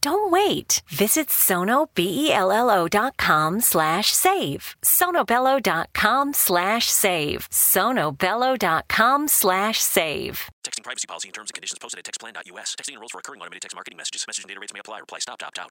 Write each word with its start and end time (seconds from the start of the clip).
Don't 0.00 0.30
wait. 0.30 0.82
Visit 0.88 1.28
sonobello.com 1.28 3.60
slash 3.60 4.12
save. 4.12 4.76
sonobello.com 4.82 6.32
slash 6.34 6.90
save. 6.90 7.48
sonobello.com 7.50 9.28
slash 9.28 9.78
save. 9.78 10.48
Texting 10.64 10.84
privacy 10.84 11.06
policy 11.06 11.28
and 11.28 11.34
terms 11.34 11.50
and 11.50 11.54
conditions 11.54 11.78
posted 11.78 11.98
at 11.98 12.04
textplan.us. 12.04 12.74
Texting 12.76 12.94
enrolls 12.94 13.12
for 13.12 13.18
recurring 13.18 13.40
automated 13.40 13.62
text 13.62 13.76
marketing 13.76 13.96
messages. 13.96 14.24
Message 14.26 14.44
and 14.44 14.48
data 14.48 14.60
rates 14.60 14.72
may 14.72 14.80
apply. 14.80 15.00
Reply 15.00 15.18
stop 15.18 15.38
to 15.38 15.46
opt 15.46 15.58
out. 15.58 15.70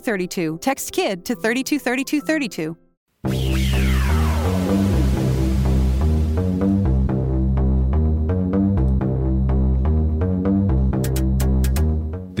323232. 0.00 0.60
Text 0.60 0.92
KID 0.92 1.24
to 1.26 1.34
323232. 1.34 2.76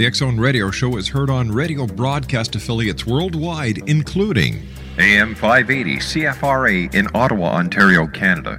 The 0.02 0.06
X 0.06 0.18
Zone 0.18 0.40
Radio 0.40 0.70
Show 0.70 0.96
is 0.96 1.06
heard 1.06 1.30
on 1.30 1.52
radio 1.52 1.86
broadcast 1.86 2.56
affiliates 2.56 3.06
worldwide, 3.06 3.78
including 3.88 4.66
AM 4.98 5.34
580 5.34 5.96
CFRA 5.98 6.92
in 6.92 7.06
Ottawa, 7.14 7.56
Ontario, 7.56 8.06
Canada. 8.08 8.58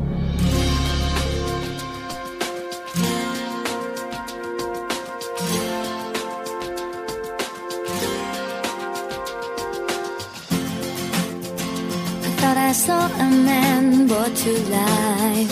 I 12.71 12.73
saw 12.73 13.05
a 13.05 13.29
man 13.29 14.07
brought 14.07 14.33
to 14.33 14.51
life. 14.69 15.51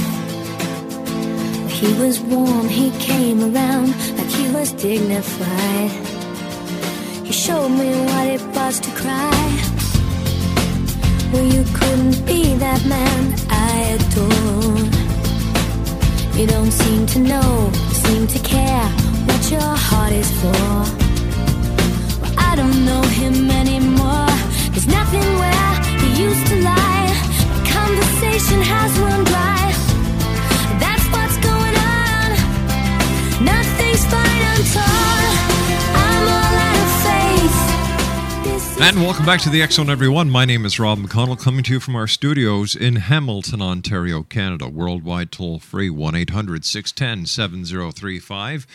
He 1.70 1.92
was 2.02 2.22
warm, 2.22 2.70
he 2.70 2.92
came 2.92 3.42
around 3.44 3.90
like 4.18 4.32
he 4.40 4.48
was 4.54 4.72
dignified. 4.72 5.92
He 7.26 7.34
showed 7.34 7.72
me 7.82 7.90
what 8.08 8.26
it 8.36 8.42
was 8.56 8.80
to 8.80 8.92
cry. 8.92 9.44
Well, 11.34 11.44
you 11.44 11.66
couldn't 11.74 12.26
be 12.26 12.56
that 12.56 12.86
man 12.86 13.36
I 13.50 13.98
adore. 13.98 14.80
You 16.40 16.48
don't 16.48 16.72
seem 16.72 17.06
to 17.06 17.20
know, 17.20 17.70
seem 18.06 18.28
to 18.28 18.40
care 18.40 18.88
what 19.28 19.52
your 19.52 19.72
heart 19.88 20.14
is 20.14 20.32
for. 20.40 20.70
Well, 22.22 22.34
I 22.38 22.56
don't 22.56 22.86
know 22.86 23.02
him 23.02 23.52
anymore. 23.52 24.29
And 38.90 39.04
welcome 39.04 39.24
back 39.24 39.40
to 39.42 39.52
the 39.52 39.64
Zone, 39.68 39.88
everyone. 39.88 40.32
My 40.32 40.46
name 40.46 40.66
is 40.66 40.80
Rob 40.80 40.98
McConnell, 40.98 41.40
coming 41.40 41.64
to 41.66 41.74
you 41.74 41.80
from 41.80 41.96
our 41.96 42.08
studios 42.08 42.76
in 42.76 42.96
Hamilton, 42.96 43.62
Ontario, 43.62 44.24
Canada. 44.24 44.68
Worldwide 44.68 45.32
toll 45.32 45.60
free 45.60 45.92
1 45.92 46.16
800 46.16 46.66
610 46.66 47.28
7035. 47.28 48.66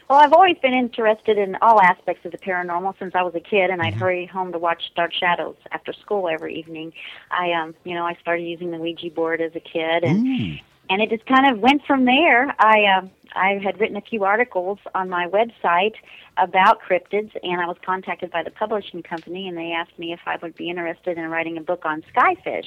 Well, 0.10 0.20
I've 0.20 0.32
always 0.34 0.58
been 0.58 0.74
interested 0.74 1.38
in 1.38 1.56
all 1.62 1.80
aspects 1.82 2.26
of 2.26 2.32
the 2.34 2.38
paranormal 2.38 2.98
since 3.00 3.14
I 3.16 3.22
was 3.24 3.34
a 3.36 3.40
kid, 3.40 3.70
and 3.70 3.82
I'd 3.82 3.92
Mm-hmm. 3.94 4.00
hurry 4.02 4.26
home 4.26 4.52
to 4.54 4.58
watch 4.60 4.92
Dark 4.96 5.14
Shadows 5.14 5.56
after 5.72 5.92
school 5.94 6.28
every 6.30 6.56
evening. 6.56 6.92
I, 7.32 7.52
um, 7.54 7.76
you 7.86 7.96
know, 7.96 8.06
I 8.06 8.16
started 8.22 8.44
using 8.44 8.72
the 8.72 8.78
Ouija 8.78 9.10
board 9.10 9.40
as 9.42 9.56
a 9.56 9.60
kid, 9.62 10.04
and 10.04 10.60
and 10.92 11.02
it 11.02 11.10
just 11.10 11.26
kind 11.26 11.50
of 11.50 11.60
went 11.60 11.82
from 11.88 12.04
there. 12.04 12.54
I 12.60 12.86
um, 12.98 13.10
I 13.34 13.62
had 13.64 13.80
written 13.80 13.96
a 13.96 14.02
few 14.02 14.26
articles 14.26 14.78
on 14.94 15.10
my 15.10 15.26
website 15.26 15.94
about 16.36 16.80
cryptids, 16.82 17.32
and 17.44 17.62
I 17.62 17.66
was 17.66 17.78
contacted 17.86 18.30
by 18.30 18.44
the 18.44 18.52
publishing 18.52 19.02
company, 19.02 19.48
and 19.48 19.58
they 19.58 19.72
asked 19.72 19.98
me 19.98 20.12
if 20.12 20.20
I 20.26 20.36
would 20.42 20.54
be 20.58 20.70
interested 20.70 21.18
in 21.18 21.30
writing 21.30 21.58
a 21.58 21.62
book 21.62 21.84
on 21.86 22.04
skyfish. 22.14 22.66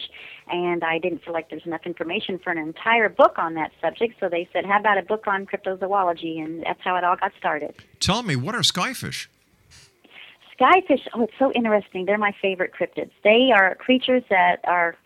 And 0.50 0.82
I 0.82 0.98
didn't 0.98 1.22
feel 1.22 1.34
like 1.34 1.50
there's 1.50 1.66
enough 1.66 1.82
information 1.84 2.38
for 2.38 2.50
an 2.50 2.56
entire 2.56 3.10
book 3.10 3.34
on 3.36 3.54
that 3.54 3.72
subject, 3.82 4.14
so 4.18 4.30
they 4.30 4.48
said, 4.54 4.64
"How 4.64 4.80
about 4.80 4.96
a 4.96 5.02
book 5.02 5.26
on 5.26 5.44
cryptozoology?" 5.44 6.42
And 6.42 6.62
that's 6.62 6.80
how 6.82 6.96
it 6.96 7.04
all 7.04 7.16
got 7.16 7.32
started. 7.38 7.74
Tell 8.00 8.22
me, 8.22 8.36
what 8.36 8.54
are 8.54 8.60
skyfish? 8.60 9.26
Skyfish, 10.58 11.06
oh, 11.12 11.24
it's 11.24 11.32
so 11.38 11.52
interesting. 11.52 12.06
They're 12.06 12.16
my 12.16 12.34
favorite 12.40 12.72
cryptids. 12.72 13.10
They 13.22 13.50
are 13.54 13.74
creatures 13.74 14.22
that 14.30 14.60
are 14.64 14.96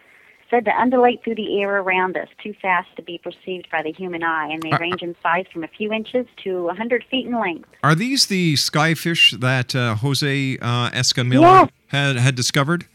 said 0.51 0.65
to 0.65 0.73
undulate 0.83 1.23
through 1.23 1.35
the 1.35 1.61
air 1.61 1.79
around 1.81 2.17
us 2.17 2.29
too 2.43 2.55
fast 2.61 2.89
to 2.97 3.03
be 3.03 3.19
perceived 3.19 3.69
by 3.71 3.83
the 3.83 3.93
human 3.93 4.23
eye, 4.23 4.49
and 4.51 4.63
they 4.63 4.71
Uh, 4.73 4.79
range 4.79 5.03
in 5.03 5.15
size 5.23 5.45
from 5.53 5.63
a 5.65 5.69
few 5.69 5.93
inches 5.93 6.27
to 6.45 6.51
a 6.61 6.63
100 6.69 7.05
feet 7.11 7.27
in 7.27 7.39
length. 7.39 7.69
Are 7.83 7.95
these 7.95 8.27
the 8.27 8.55
skyfish 8.55 9.39
that 9.41 9.75
uh, 9.75 9.97
Jose 9.97 10.59
uh, 10.61 10.91
Escamilla 10.91 11.41
Yes. 11.63 11.71
had, 11.89 12.17
had 12.17 12.35
discovered? 12.35 12.87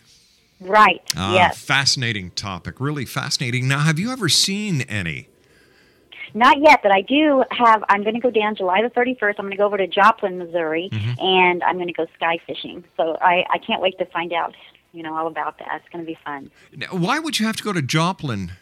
Right, 0.60 1.02
Ah, 1.18 1.34
yes. 1.34 1.60
Fascinating 1.64 2.32
topic. 2.32 2.80
Really 2.80 3.06
fascinating. 3.06 3.68
Now, 3.68 3.80
have 3.80 4.00
you 4.00 4.12
ever 4.12 4.30
seen 4.30 4.82
any? 4.84 5.28
Not 6.34 6.60
yet, 6.62 6.80
but 6.82 6.92
I 6.92 7.02
do 7.02 7.44
have. 7.52 7.84
I'm 7.90 8.02
going 8.02 8.16
to 8.16 8.20
go 8.22 8.32
down 8.32 8.56
July 8.56 8.82
the 8.82 8.90
31st. 8.90 9.36
I'm 9.38 9.46
going 9.46 9.52
to 9.52 9.58
go 9.58 9.66
over 9.66 9.78
to 9.78 9.86
Joplin, 9.88 10.38
Missouri, 10.40 10.90
Mm-hmm. 10.92 11.20
and 11.24 11.64
I'm 11.64 11.76
going 11.76 11.88
to 11.88 11.94
go 11.94 12.08
sky 12.16 12.40
fishing. 12.48 12.84
So 12.98 13.18
I, 13.22 13.44
I 13.52 13.58
can't 13.60 13.82
wait 13.82 13.98
to 14.00 14.06
find 14.06 14.34
out, 14.34 14.56
you 14.94 15.04
know, 15.04 15.16
all 15.18 15.28
about 15.28 15.58
that. 15.60 15.82
It's 15.82 15.90
going 15.92 16.06
to 16.06 16.10
be 16.10 16.18
fun. 16.24 16.50
Now, 16.76 16.88
Why 16.92 17.20
would 17.20 17.40
you 17.40 17.46
have 17.46 17.56
to 17.58 17.64
go 17.64 17.74
to 17.74 17.82
Joplin 17.82 18.54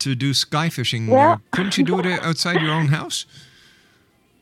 to 0.00 0.14
do 0.14 0.34
sky 0.34 0.68
fishing? 0.68 1.06
Well- 1.06 1.40
couldn't 1.52 1.78
you 1.78 1.84
do 1.84 1.98
it 2.00 2.06
outside 2.22 2.60
your 2.60 2.72
own 2.72 2.88
house? 2.88 3.24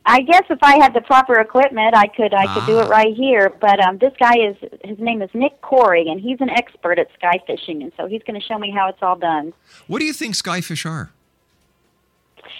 I 0.07 0.21
guess 0.21 0.43
if 0.51 0.59
I 0.61 0.75
had 0.77 0.93
the 0.93 1.01
proper 1.01 1.39
equipment, 1.39 1.95
I 1.95 2.05
could 2.05 2.31
I 2.31 2.53
could 2.53 2.67
do 2.67 2.77
Ah. 2.77 2.83
it 2.85 2.89
right 2.89 3.15
here. 3.15 3.51
But 3.59 3.79
um, 3.83 3.97
this 3.97 4.13
guy 4.19 4.35
is 4.37 4.55
his 4.83 4.99
name 4.99 5.23
is 5.23 5.31
Nick 5.33 5.61
Corey, 5.61 6.07
and 6.09 6.21
he's 6.21 6.39
an 6.41 6.49
expert 6.51 6.99
at 6.99 7.07
sky 7.17 7.39
fishing, 7.47 7.81
and 7.81 7.91
so 7.97 8.05
he's 8.05 8.21
going 8.21 8.39
to 8.39 8.45
show 8.45 8.59
me 8.59 8.69
how 8.69 8.87
it's 8.87 9.01
all 9.01 9.15
done. 9.15 9.51
What 9.87 9.97
do 9.99 10.05
you 10.05 10.13
think 10.13 10.35
skyfish 10.35 10.85
are? 10.87 11.09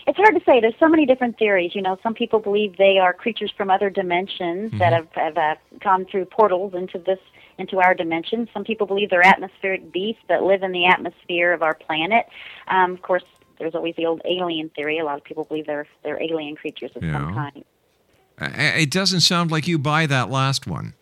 It's 0.07 0.17
hard 0.17 0.33
to 0.33 0.41
say. 0.43 0.59
There's 0.59 0.73
so 0.79 0.87
many 0.87 1.05
different 1.05 1.37
theories. 1.37 1.75
You 1.75 1.83
know, 1.83 1.99
some 2.01 2.15
people 2.15 2.39
believe 2.39 2.77
they 2.77 2.97
are 2.97 3.13
creatures 3.13 3.51
from 3.55 3.69
other 3.69 3.91
dimensions 3.91 4.71
that 4.79 4.91
have, 4.93 5.07
have 5.13 5.37
uh, 5.37 5.55
gone 5.83 6.05
through 6.05 6.25
portals 6.25 6.73
into 6.73 6.97
this 6.97 7.19
into 7.57 7.79
our 7.79 7.93
dimension. 7.93 8.47
Some 8.53 8.63
people 8.63 8.85
believe 8.87 9.09
they're 9.09 9.25
atmospheric 9.25 9.91
beasts 9.91 10.21
that 10.29 10.43
live 10.43 10.63
in 10.63 10.71
the 10.71 10.85
atmosphere 10.85 11.53
of 11.53 11.61
our 11.61 11.73
planet. 11.73 12.25
Um, 12.67 12.91
of 12.93 13.01
course, 13.01 13.23
there's 13.59 13.75
always 13.75 13.95
the 13.95 14.05
old 14.05 14.21
alien 14.25 14.69
theory. 14.75 14.99
A 14.99 15.05
lot 15.05 15.17
of 15.17 15.23
people 15.23 15.45
believe 15.45 15.65
they're 15.65 15.87
they're 16.03 16.21
alien 16.21 16.55
creatures 16.55 16.91
of 16.95 17.03
Yeah. 17.03 17.13
some 17.13 17.33
kind. 17.33 17.63
It 18.37 18.91
doesn't 18.91 19.21
sound 19.21 19.49
like 19.51 19.65
you 19.67 19.77
buy 19.79 20.05
that 20.07 20.29
last 20.29 20.67
one. 20.67 20.93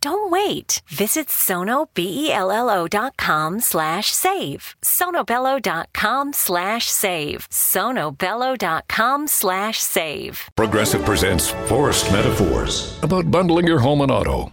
Don't 0.00 0.30
wait. 0.30 0.80
Visit 0.88 1.28
sonobello.com 1.28 3.60
slash 3.60 4.12
save. 4.12 4.76
sonobello.com 4.82 6.32
slash 6.32 6.86
save. 6.86 7.48
sonobello.com 7.50 9.26
slash 9.26 9.78
save. 9.78 10.48
Progressive 10.56 11.04
presents 11.04 11.50
Forced 11.66 12.10
Metaphors 12.12 12.98
about 13.02 13.30
bundling 13.30 13.66
your 13.66 13.80
home 13.80 14.00
and 14.02 14.10
auto. 14.10 14.52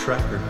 Tracker. 0.00 0.40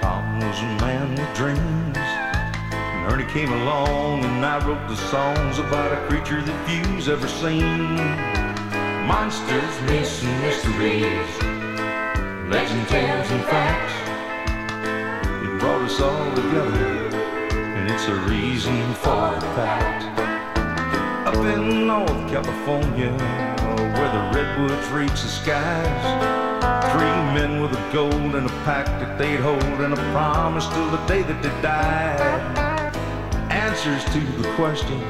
Tom 0.00 0.40
was 0.40 0.58
a 0.58 0.72
man 0.80 1.10
with 1.14 1.34
dreams. 1.34 1.98
And 1.98 3.12
Ernie 3.12 3.30
came 3.30 3.52
along 3.52 4.24
and 4.24 4.44
I 4.44 4.56
wrote 4.66 4.88
the 4.88 4.96
songs 4.96 5.58
about 5.58 5.92
a 5.92 6.08
creature 6.08 6.40
that 6.40 6.66
few's 6.66 7.10
ever 7.10 7.28
seen. 7.28 7.96
Monsters, 9.06 9.74
myths, 9.82 10.22
and 10.22 10.42
mysteries. 10.42 11.28
Legend 12.48 12.88
tales 12.88 13.30
and 13.30 13.44
facts. 13.44 13.92
It 15.44 15.60
brought 15.60 15.82
us 15.82 16.00
all 16.00 16.34
together. 16.34 17.08
And 17.52 17.90
it's 17.90 18.08
a 18.08 18.14
reason 18.30 18.94
for 18.94 19.34
the 19.34 19.46
fact. 19.60 20.04
Up 21.28 21.36
in 21.36 21.86
North 21.86 22.30
California, 22.32 23.12
where 23.76 24.10
the 24.16 24.38
redwoods 24.38 24.88
reach 24.88 25.20
the 25.20 25.28
skies. 25.28 26.41
Three 26.62 27.18
men 27.34 27.60
with 27.60 27.72
a 27.72 27.92
goal 27.92 28.12
and 28.12 28.46
a 28.46 28.52
pact 28.62 28.88
that 29.00 29.18
they'd 29.18 29.40
hold 29.40 29.60
and 29.64 29.94
a 29.94 30.12
promise 30.12 30.64
till 30.68 30.88
the 30.92 31.04
day 31.06 31.22
that 31.22 31.42
they 31.42 31.48
died. 31.60 32.96
Answers 33.50 34.04
to 34.12 34.20
the 34.40 34.48
questions. 34.54 35.02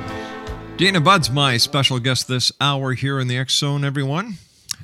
Deena 0.78 1.02
Budd's 1.02 1.30
my 1.30 1.59
special 1.59 1.99
guest 1.99 2.26
this 2.26 2.52
hour 2.59 2.94
here 2.94 3.21
in 3.21 3.28
the 3.28 3.37
X 3.37 3.54
Zone, 3.54 3.85
everyone. 3.85 4.38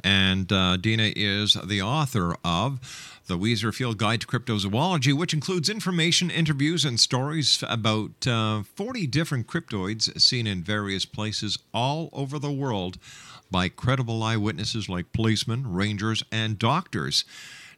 And 0.04 0.52
uh, 0.52 0.76
Deena 0.76 1.10
is 1.16 1.56
the 1.64 1.80
author 1.80 2.36
of 2.44 3.22
The 3.28 3.38
Weiser 3.38 3.74
Field 3.74 3.96
Guide 3.96 4.20
to 4.20 4.26
Cryptozoology, 4.26 5.14
which 5.14 5.32
includes 5.32 5.70
information, 5.70 6.28
interviews, 6.30 6.84
and 6.84 7.00
stories 7.00 7.64
about 7.66 8.26
uh, 8.26 8.62
40 8.74 9.06
different 9.06 9.46
cryptoids 9.46 10.20
seen 10.20 10.46
in 10.46 10.62
various 10.62 11.06
places 11.06 11.58
all 11.72 12.10
over 12.12 12.38
the 12.38 12.52
world 12.52 12.98
by 13.50 13.68
credible 13.68 14.22
eyewitnesses 14.22 14.88
like 14.88 15.12
policemen, 15.12 15.72
rangers, 15.72 16.22
and 16.30 16.58
doctors. 16.58 17.24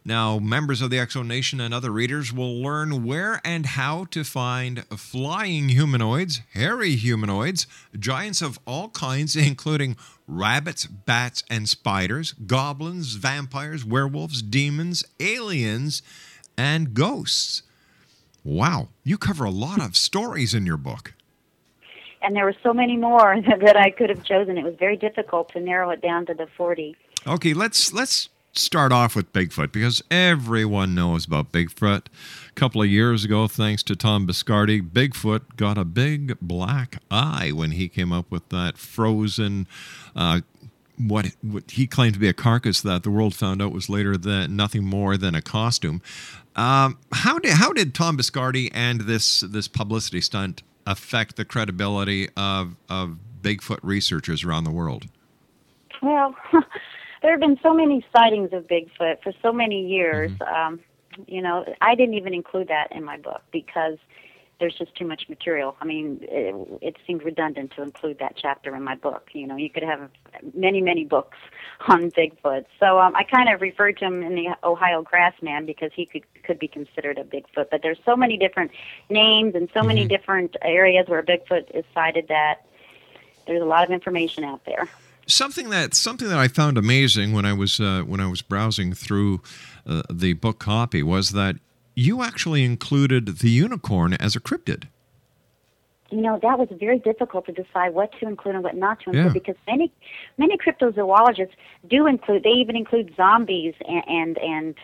Now, 0.03 0.39
members 0.39 0.81
of 0.81 0.89
the 0.89 0.97
X 0.97 1.13
Zone 1.13 1.27
Nation 1.27 1.61
and 1.61 1.73
other 1.73 1.91
readers 1.91 2.33
will 2.33 2.59
learn 2.59 3.05
where 3.05 3.39
and 3.45 3.67
how 3.67 4.05
to 4.05 4.23
find 4.23 4.83
flying 4.97 5.69
humanoids, 5.69 6.41
hairy 6.53 6.95
humanoids, 6.95 7.67
giants 7.99 8.41
of 8.41 8.59
all 8.65 8.89
kinds, 8.89 9.35
including 9.35 9.95
rabbits, 10.27 10.87
bats, 10.87 11.43
and 11.51 11.69
spiders, 11.69 12.33
goblins, 12.33 13.13
vampires, 13.13 13.85
werewolves, 13.85 14.41
demons, 14.41 15.03
aliens, 15.19 16.01
and 16.57 16.95
ghosts. 16.95 17.61
Wow, 18.43 18.89
you 19.03 19.19
cover 19.19 19.43
a 19.43 19.51
lot 19.51 19.79
of 19.79 19.95
stories 19.95 20.55
in 20.55 20.65
your 20.65 20.77
book. 20.77 21.13
And 22.21 22.35
there 22.35 22.45
were 22.45 22.55
so 22.63 22.73
many 22.73 22.97
more 22.97 23.35
that 23.61 23.77
I 23.77 23.89
could 23.91 24.09
have 24.09 24.23
chosen. 24.23 24.57
It 24.57 24.63
was 24.63 24.75
very 24.75 24.97
difficult 24.97 25.51
to 25.53 25.59
narrow 25.59 25.89
it 25.89 26.01
down 26.01 26.25
to 26.27 26.33
the 26.33 26.47
40. 26.57 26.95
Okay, 27.27 27.53
let's 27.53 27.93
let's 27.93 28.29
start 28.53 28.91
off 28.91 29.15
with 29.15 29.31
Bigfoot 29.31 29.71
because 29.71 30.03
everyone 30.11 30.93
knows 30.93 31.25
about 31.25 31.51
Bigfoot. 31.51 32.07
A 32.49 32.53
couple 32.53 32.81
of 32.81 32.89
years 32.89 33.23
ago, 33.23 33.47
thanks 33.47 33.83
to 33.83 33.95
Tom 33.95 34.27
Biscardi, 34.27 34.81
Bigfoot 34.81 35.55
got 35.55 35.77
a 35.77 35.85
big 35.85 36.37
black 36.41 37.01
eye 37.09 37.51
when 37.53 37.71
he 37.71 37.87
came 37.87 38.11
up 38.11 38.29
with 38.29 38.49
that 38.49 38.77
frozen. 38.77 39.67
Uh, 40.15 40.41
what, 40.97 41.27
what 41.41 41.71
he 41.71 41.87
claimed 41.87 42.13
to 42.13 42.19
be 42.19 42.27
a 42.27 42.33
carcass 42.33 42.81
that 42.81 43.03
the 43.03 43.09
world 43.09 43.33
found 43.33 43.61
out 43.61 43.71
was 43.71 43.89
later 43.89 44.17
than 44.17 44.55
nothing 44.55 44.83
more 44.83 45.17
than 45.17 45.33
a 45.33 45.41
costume. 45.41 46.01
Um, 46.55 46.97
how 47.13 47.39
did 47.39 47.53
how 47.53 47.71
did 47.71 47.95
Tom 47.95 48.17
Biscardi 48.17 48.69
and 48.73 49.01
this 49.01 49.39
this 49.39 49.69
publicity 49.69 50.19
stunt 50.19 50.63
affect 50.85 51.35
the 51.35 51.45
credibility 51.45 52.29
of 52.35 52.75
of 52.89 53.17
Bigfoot 53.41 53.79
researchers 53.81 54.43
around 54.43 54.63
the 54.63 54.71
world? 54.71 55.05
Well, 56.01 56.35
there 57.21 57.31
have 57.31 57.39
been 57.39 57.59
so 57.61 57.73
many 57.73 58.05
sightings 58.15 58.53
of 58.53 58.67
Bigfoot 58.67 59.21
for 59.23 59.33
so 59.41 59.51
many 59.51 59.87
years. 59.87 60.31
Mm-hmm. 60.31 60.55
Um, 60.55 60.79
you 61.27 61.41
know, 61.41 61.65
I 61.81 61.95
didn't 61.95 62.15
even 62.15 62.33
include 62.33 62.69
that 62.69 62.87
in 62.91 63.03
my 63.03 63.17
book 63.17 63.41
because 63.51 63.97
there's 64.61 64.77
just 64.77 64.95
too 64.95 65.05
much 65.05 65.27
material. 65.27 65.75
I 65.81 65.85
mean, 65.85 66.19
it, 66.21 66.79
it 66.81 66.95
seemed 67.05 67.23
redundant 67.23 67.73
to 67.75 67.81
include 67.81 68.19
that 68.19 68.35
chapter 68.37 68.73
in 68.75 68.83
my 68.83 68.95
book. 68.95 69.29
You 69.33 69.47
know, 69.47 69.57
you 69.57 69.71
could 69.71 69.83
have 69.83 70.09
many, 70.53 70.81
many 70.81 71.03
books 71.03 71.37
on 71.87 72.11
Bigfoot. 72.11 72.65
So 72.79 72.99
um, 72.99 73.15
I 73.15 73.23
kind 73.23 73.49
of 73.49 73.59
referred 73.59 73.97
to 73.97 74.05
him 74.05 74.21
in 74.23 74.35
the 74.35 74.55
Ohio 74.63 75.03
Grassman 75.03 75.65
because 75.65 75.91
he 75.93 76.05
could 76.05 76.23
could 76.43 76.59
be 76.59 76.67
considered 76.67 77.17
a 77.17 77.23
Bigfoot. 77.23 77.65
But 77.71 77.81
there's 77.81 77.99
so 78.05 78.15
many 78.15 78.37
different 78.37 78.71
names 79.09 79.55
and 79.55 79.67
so 79.73 79.81
many 79.81 80.05
different 80.07 80.55
areas 80.61 81.07
where 81.07 81.21
Bigfoot 81.23 81.75
is 81.75 81.83
cited 81.93 82.27
that 82.29 82.65
there's 83.47 83.61
a 83.61 83.65
lot 83.65 83.83
of 83.83 83.91
information 83.91 84.43
out 84.43 84.63
there. 84.65 84.87
Something 85.25 85.69
that 85.69 85.95
something 85.95 86.29
that 86.29 86.37
I 86.37 86.47
found 86.47 86.77
amazing 86.77 87.33
when 87.33 87.45
I 87.45 87.53
was 87.53 87.79
uh, 87.79 88.03
when 88.05 88.19
I 88.19 88.27
was 88.27 88.43
browsing 88.43 88.93
through 88.93 89.41
uh, 89.87 90.03
the 90.11 90.33
book 90.33 90.59
copy 90.59 91.01
was 91.01 91.31
that 91.31 91.55
you 91.95 92.23
actually 92.23 92.63
included 92.63 93.39
the 93.39 93.49
unicorn 93.49 94.13
as 94.13 94.35
a 94.35 94.39
cryptid. 94.39 94.85
you 96.09 96.21
know 96.21 96.39
that 96.41 96.57
was 96.59 96.67
very 96.79 96.99
difficult 96.99 97.45
to 97.45 97.51
decide 97.51 97.93
what 97.93 98.11
to 98.19 98.27
include 98.27 98.55
and 98.55 98.63
what 98.63 98.75
not 98.75 98.99
to 99.01 99.09
include 99.09 99.25
Yeah. 99.27 99.33
because 99.33 99.55
many 99.67 99.91
many 100.37 100.57
cryptozoologists 100.57 101.55
do 101.89 102.07
include 102.07 102.43
they 102.43 102.49
even 102.63 102.75
include 102.75 103.13
zombies 103.15 103.73
and 103.87 104.03
and, 104.07 104.37
and 104.37 104.75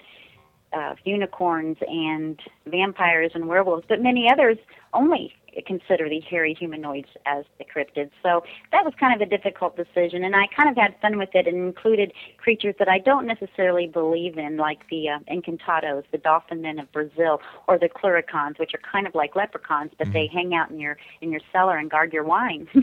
uh, 0.74 0.96
unicorns 1.06 1.78
and 1.88 2.40
vampires 2.66 3.32
and 3.34 3.48
werewolves, 3.48 3.86
but 3.88 4.02
many 4.02 4.30
others 4.30 4.58
only 4.94 5.34
consider 5.66 6.10
the 6.10 6.20
hairy 6.22 6.54
humanoids 6.54 7.08
as 7.26 7.46
the 7.58 7.66
cryptids. 7.66 8.12
So 8.24 8.44
that 8.72 8.84
was 8.86 8.94
kind 9.00 9.20
of 9.20 9.26
a 9.26 9.30
difficult 9.30 9.76
decision, 9.76 10.24
and 10.24 10.36
I 10.36 10.48
kind 10.56 10.70
of 10.70 10.76
had 10.76 10.96
fun 11.02 11.18
with 11.18 11.30
it 11.34 11.48
and 11.48 11.58
included 11.58 12.14
creatures 12.38 12.76
that 12.80 12.90
I 12.90 13.00
don't 13.00 13.26
necessarily 13.26 13.88
believe 13.88 14.38
in, 14.38 14.58
like 14.58 14.88
the 14.90 15.10
uh, 15.10 15.20
encantados, 15.32 16.04
the 16.12 16.18
dolphin 16.18 16.62
men 16.62 16.80
of 16.80 16.92
Brazil, 16.92 17.42
or 17.68 17.78
the 17.78 17.90
clurichauns, 17.90 18.60
which 18.60 18.74
are 18.74 18.82
kind 18.92 19.08
of 19.08 19.16
like 19.16 19.36
leprechauns, 19.36 19.92
but 19.98 20.12
they 20.14 20.30
hang 20.32 20.54
out 20.54 20.70
in 20.70 20.80
your 20.80 20.98
in 21.22 21.32
your 21.32 21.42
cellar 21.52 21.78
and 21.78 21.90
guard 21.90 22.14
your 22.14 22.24
wine. 22.24 22.68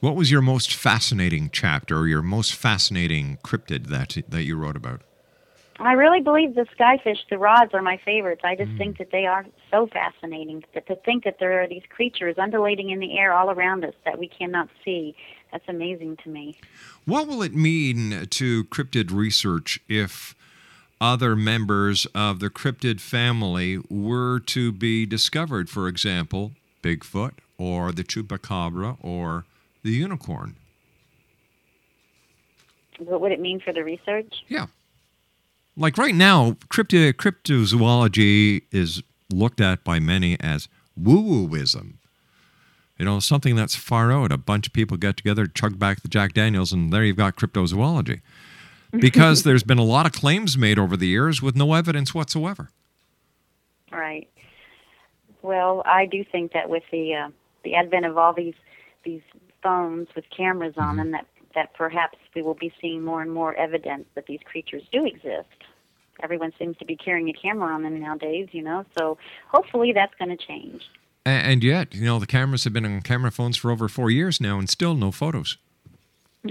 What 0.00 0.14
was 0.14 0.30
your 0.30 0.42
most 0.42 0.74
fascinating 0.74 1.48
chapter 1.50 1.98
or 1.98 2.06
your 2.06 2.22
most 2.22 2.54
fascinating 2.54 3.38
cryptid 3.42 3.86
that 3.86 4.16
that 4.28 4.44
you 4.44 4.54
wrote 4.54 4.76
about? 4.76 5.02
I 5.78 5.92
really 5.92 6.20
believe 6.20 6.54
the 6.54 6.66
skyfish, 6.78 7.18
the 7.28 7.38
rods, 7.38 7.74
are 7.74 7.82
my 7.82 7.98
favorites. 8.02 8.40
I 8.44 8.56
just 8.56 8.70
mm. 8.70 8.78
think 8.78 8.98
that 8.98 9.10
they 9.12 9.26
are 9.26 9.44
so 9.70 9.86
fascinating. 9.86 10.64
That 10.74 10.86
to 10.86 10.96
think 10.96 11.24
that 11.24 11.36
there 11.38 11.62
are 11.62 11.68
these 11.68 11.82
creatures 11.90 12.36
undulating 12.38 12.90
in 12.90 12.98
the 12.98 13.18
air 13.18 13.32
all 13.32 13.50
around 13.50 13.84
us 13.84 13.94
that 14.04 14.18
we 14.18 14.26
cannot 14.26 14.68
see, 14.84 15.14
that's 15.52 15.68
amazing 15.68 16.16
to 16.24 16.30
me. 16.30 16.58
What 17.04 17.28
will 17.28 17.42
it 17.42 17.54
mean 17.54 18.26
to 18.26 18.64
cryptid 18.64 19.10
research 19.12 19.80
if 19.86 20.34
other 20.98 21.36
members 21.36 22.06
of 22.14 22.40
the 22.40 22.48
cryptid 22.48 23.00
family 23.00 23.78
were 23.90 24.40
to 24.40 24.72
be 24.72 25.04
discovered? 25.04 25.68
For 25.68 25.88
example, 25.88 26.52
Bigfoot 26.82 27.32
or 27.58 27.92
the 27.92 28.04
chupacabra 28.04 28.96
or 29.02 29.44
the 29.82 29.90
unicorn. 29.90 30.56
What 32.98 33.20
would 33.20 33.32
it 33.32 33.40
mean 33.40 33.60
for 33.60 33.74
the 33.74 33.84
research? 33.84 34.32
Yeah. 34.48 34.66
Like 35.76 35.98
right 35.98 36.14
now, 36.14 36.56
crypto, 36.68 37.12
cryptozoology 37.12 38.62
is 38.72 39.02
looked 39.30 39.60
at 39.60 39.84
by 39.84 39.98
many 39.98 40.38
as 40.40 40.68
woo 40.96 41.48
wooism. 41.48 41.94
You 42.98 43.04
know, 43.04 43.20
something 43.20 43.56
that's 43.56 43.76
far 43.76 44.10
out. 44.10 44.32
A 44.32 44.38
bunch 44.38 44.66
of 44.66 44.72
people 44.72 44.96
get 44.96 45.18
together, 45.18 45.46
chug 45.46 45.78
back 45.78 46.00
the 46.00 46.08
Jack 46.08 46.32
Daniels, 46.32 46.72
and 46.72 46.90
there 46.90 47.04
you've 47.04 47.16
got 47.16 47.36
cryptozoology. 47.36 48.20
Because 48.92 49.42
there's 49.42 49.64
been 49.64 49.78
a 49.78 49.84
lot 49.84 50.06
of 50.06 50.12
claims 50.12 50.56
made 50.56 50.78
over 50.78 50.96
the 50.96 51.08
years 51.08 51.42
with 51.42 51.54
no 51.54 51.74
evidence 51.74 52.14
whatsoever. 52.14 52.70
Right. 53.90 54.28
Well, 55.42 55.82
I 55.84 56.06
do 56.06 56.24
think 56.24 56.52
that 56.52 56.70
with 56.70 56.84
the 56.90 57.14
uh, 57.14 57.28
the 57.62 57.74
advent 57.74 58.06
of 58.06 58.16
all 58.16 58.32
these 58.32 58.54
these 59.04 59.20
phones 59.62 60.08
with 60.14 60.24
cameras 60.34 60.74
on 60.78 60.96
them, 60.96 61.10
that 61.10 61.26
that 61.54 61.74
perhaps 61.74 62.16
we 62.34 62.42
will 62.42 62.54
be 62.54 62.72
seeing 62.80 63.04
more 63.04 63.20
and 63.20 63.32
more 63.32 63.54
evidence 63.54 64.06
that 64.14 64.26
these 64.26 64.40
creatures 64.44 64.84
do 64.92 65.04
exist. 65.04 65.48
Everyone 66.22 66.52
seems 66.58 66.76
to 66.78 66.84
be 66.84 66.96
carrying 66.96 67.28
a 67.28 67.32
camera 67.32 67.72
on 67.72 67.82
them 67.82 68.00
nowadays, 68.00 68.48
you 68.52 68.62
know. 68.62 68.84
So 68.98 69.18
hopefully 69.48 69.92
that's 69.92 70.14
going 70.18 70.36
to 70.36 70.46
change. 70.46 70.82
A- 71.24 71.28
And 71.30 71.62
yet, 71.64 71.94
you 71.94 72.04
know, 72.04 72.18
the 72.18 72.26
cameras 72.26 72.64
have 72.64 72.72
been 72.72 72.84
on 72.84 73.00
camera 73.02 73.30
phones 73.30 73.56
for 73.56 73.70
over 73.70 73.88
four 73.88 74.10
years 74.10 74.40
now 74.40 74.58
and 74.58 74.68
still 74.68 74.94
no 74.94 75.10
photos. 75.12 75.56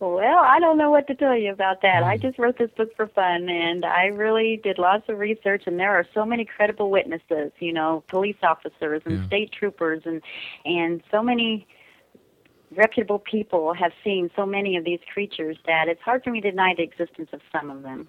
Well, 0.00 0.38
I 0.38 0.60
don't 0.60 0.76
know 0.76 0.90
what 0.90 1.06
to 1.06 1.14
tell 1.14 1.36
you 1.36 1.50
about 1.50 1.80
that. 1.82 2.02
Hmm. 2.02 2.08
I 2.10 2.16
just 2.18 2.38
wrote 2.38 2.58
this 2.58 2.70
book 2.76 2.94
for 2.94 3.06
fun, 3.06 3.48
and 3.48 3.84
I 3.86 4.06
really 4.06 4.60
did 4.62 4.76
lots 4.78 5.08
of 5.08 5.18
research. 5.18 5.62
And 5.66 5.78
there 5.80 5.92
are 5.94 6.04
so 6.12 6.26
many 6.26 6.44
credible 6.44 6.90
witnesses, 6.90 7.52
you 7.58 7.72
know, 7.72 8.02
police 8.08 8.36
officers 8.42 9.00
and 9.06 9.20
Yeah. 9.20 9.26
state 9.26 9.52
troopers, 9.52 10.02
and 10.04 10.20
and 10.66 11.02
so 11.10 11.22
many 11.22 11.66
reputable 12.76 13.18
people 13.18 13.74
have 13.74 13.92
seen 14.02 14.30
so 14.36 14.44
many 14.46 14.76
of 14.76 14.84
these 14.84 15.00
creatures 15.12 15.56
that 15.66 15.88
it's 15.88 16.00
hard 16.02 16.22
for 16.24 16.30
me 16.30 16.40
to 16.40 16.50
deny 16.50 16.74
the 16.76 16.82
existence 16.82 17.30
of 17.32 17.40
some 17.52 17.70
of 17.70 17.82
them. 17.82 18.08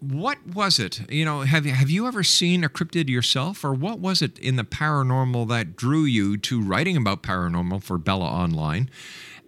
What 0.00 0.38
was 0.54 0.78
it? 0.78 1.10
You 1.10 1.24
know, 1.24 1.40
have 1.40 1.66
you, 1.66 1.72
have 1.72 1.90
you 1.90 2.06
ever 2.06 2.22
seen 2.22 2.62
a 2.62 2.68
cryptid 2.68 3.08
yourself, 3.08 3.64
or 3.64 3.74
what 3.74 3.98
was 3.98 4.22
it 4.22 4.38
in 4.38 4.54
the 4.54 4.62
paranormal 4.62 5.48
that 5.48 5.74
drew 5.74 6.04
you 6.04 6.36
to 6.38 6.62
writing 6.62 6.96
about 6.96 7.22
paranormal 7.22 7.82
for 7.82 7.98
Bella 7.98 8.26
Online, 8.26 8.88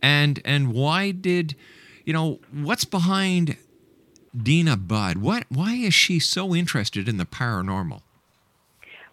and 0.03 0.41
and 0.45 0.73
why 0.73 1.13
did, 1.13 1.55
you 2.05 2.13
know, 2.13 2.41
what's 2.53 2.85
behind 2.85 3.57
Deena 4.37 4.77
Budd? 4.77 5.19
What 5.19 5.45
why 5.51 5.75
is 5.75 5.95
she 5.95 6.19
so 6.19 6.53
interested 6.53 7.09
in 7.09 7.17
the 7.17 7.27
paranormal? 7.27 8.01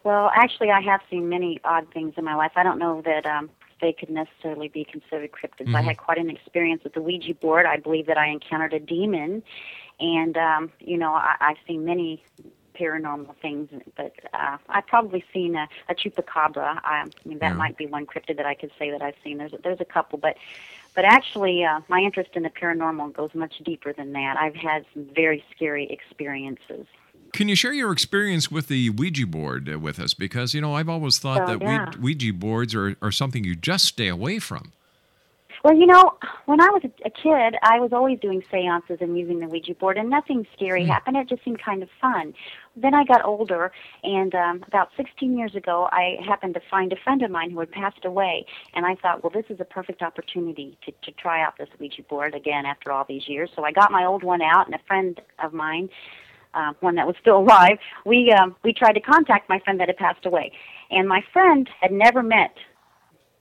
Well, 0.04 0.32
actually, 0.34 0.72
I 0.72 0.82
have 0.82 1.02
seen 1.10 1.30
many 1.30 1.60
odd 1.64 1.86
things 1.94 2.14
in 2.18 2.24
my 2.24 2.34
life. 2.34 2.54
I 2.56 2.64
don't 2.64 2.80
know 2.80 3.02
that 3.02 3.26
um, 3.28 3.50
they 3.82 3.94
could 3.94 4.10
necessarily 4.10 4.68
be 4.68 4.86
considered 4.86 5.32
cryptids. 5.32 5.74
I 5.74 5.82
Mhm. 5.82 5.86
had 5.86 5.98
quite 5.98 6.18
an 6.18 6.30
experience 6.30 6.84
with 6.84 6.94
the 6.94 7.02
Ouija 7.02 7.34
board. 7.36 7.66
I 7.66 7.78
believe 7.78 8.08
that 8.08 8.18
I 8.18 8.28
encountered 8.28 8.74
a 8.74 8.80
demon, 8.80 9.44
and 10.00 10.38
um, 10.38 10.72
you 10.80 10.98
know, 10.98 11.14
I, 11.14 11.36
I've 11.40 11.58
seen 11.68 11.86
many 11.86 12.24
paranormal 12.80 13.36
things, 13.42 13.70
but 13.96 14.14
uh, 14.34 14.58
I've 14.70 14.86
probably 14.88 15.24
seen 15.34 15.56
a, 15.56 15.68
a 15.90 15.96
chupacabra. 15.96 16.80
I, 16.84 17.04
I 17.04 17.10
mean, 17.26 17.40
that 17.40 17.52
Yeah. 17.52 17.58
might 17.58 17.78
be 17.78 17.88
one 17.88 18.06
cryptid 18.06 18.38
that 18.38 18.46
I 18.46 18.54
could 18.54 18.72
say 18.78 18.92
that 18.92 19.02
I've 19.02 19.16
seen. 19.24 19.38
There's 19.38 19.54
there's 19.64 19.82
a 19.82 19.86
couple, 19.86 20.20
but 20.20 20.36
but 20.96 21.06
actually, 21.06 21.64
uh, 21.64 21.82
my 21.90 22.00
interest 22.00 22.32
in 22.34 22.44
the 22.44 22.50
paranormal 22.50 23.14
goes 23.14 23.30
much 23.34 23.56
deeper 23.64 23.94
than 23.94 24.14
that. 24.14 24.36
I've 24.40 24.56
had 24.56 24.86
some 24.94 25.08
very 25.16 25.44
scary 25.56 25.88
experiences. 25.92 26.88
Can 27.38 27.50
you 27.50 27.56
share 27.56 27.72
your 27.72 27.92
experience 27.92 28.50
with 28.50 28.68
the 28.68 28.90
Ouija 28.90 29.28
board 29.28 29.72
uh, 29.72 29.78
with 29.78 30.00
us? 30.00 30.16
Because 30.16 30.56
you 30.56 30.60
know, 30.60 30.74
I've 30.74 30.90
always 30.90 31.20
thought 31.20 31.48
Oh, 31.48 31.56
that 31.56 31.62
yeah. 31.62 31.92
Ouija- 32.00 32.34
boards 32.34 32.74
are, 32.74 32.96
are 33.00 33.12
something 33.12 33.44
you 33.44 33.54
just 33.54 33.86
stay 33.86 34.08
away 34.08 34.40
from. 34.40 34.72
Well, 35.64 35.76
you 35.76 35.86
know, 35.86 36.18
when 36.48 36.60
I 36.60 36.70
was 36.70 36.82
a, 37.06 37.10
kid, 37.12 37.56
I 37.62 37.80
was 37.80 37.94
always 37.94 38.20
doing 38.20 38.42
seances 38.50 38.98
and 39.02 39.16
using 39.16 39.40
the 39.40 39.48
Ouija 39.48 39.76
board, 39.76 40.00
and 40.00 40.10
nothing 40.10 40.48
scary 40.56 40.84
happened. 40.84 41.16
It 41.18 41.30
just 41.30 41.44
seemed 41.44 41.62
kind 41.62 41.84
of 41.84 41.90
fun. 42.02 42.34
Then 42.76 42.96
I 42.96 43.04
got 43.04 43.24
older, 43.24 43.72
and 44.04 44.34
um, 44.34 44.64
about 44.68 44.90
16 44.98 45.38
years 45.38 45.54
ago, 45.54 45.90
I 45.92 46.18
happened 46.26 46.56
to 46.56 46.62
find 46.72 46.92
a 46.92 46.96
friend 46.96 47.22
of 47.22 47.30
mine 47.30 47.52
who 47.52 47.60
had 47.60 47.72
passed 47.72 48.04
away, 48.04 48.48
and 48.74 48.84
I 48.84 48.96
thought, 48.96 49.24
well, 49.24 49.32
this 49.32 49.46
is 49.50 49.60
a 49.60 49.66
perfect 49.66 50.02
opportunity 50.02 50.76
to, 50.86 50.92
to 51.04 51.12
try 51.12 51.44
out 51.44 51.60
this 51.60 51.70
Ouija 51.80 52.02
board 52.02 52.34
again 52.34 52.66
after 52.66 52.92
all 52.92 53.06
these 53.08 53.28
years. 53.28 53.52
So 53.56 53.64
I 53.64 53.72
got 53.72 53.92
my 53.92 54.06
old 54.06 54.24
one 54.24 54.42
out, 54.42 54.66
and 54.66 54.74
a 54.74 54.82
friend 54.88 55.22
of 55.38 55.54
mine 55.54 55.90
uh, 56.58 56.74
one 56.80 56.96
that 56.96 57.08
was 57.08 57.16
still 57.22 57.38
alive, 57.46 57.78
we 58.06 58.32
um, 58.32 58.56
we 58.64 58.74
tried 58.74 58.94
to 58.94 59.02
contact 59.02 59.48
my 59.50 59.60
friend 59.60 59.80
that 59.80 59.88
had 59.88 59.98
passed 59.98 60.26
away, 60.26 60.52
and 60.92 61.08
my 61.08 61.24
friend 61.32 61.70
had 61.80 61.92
never 61.92 62.24
met 62.24 62.56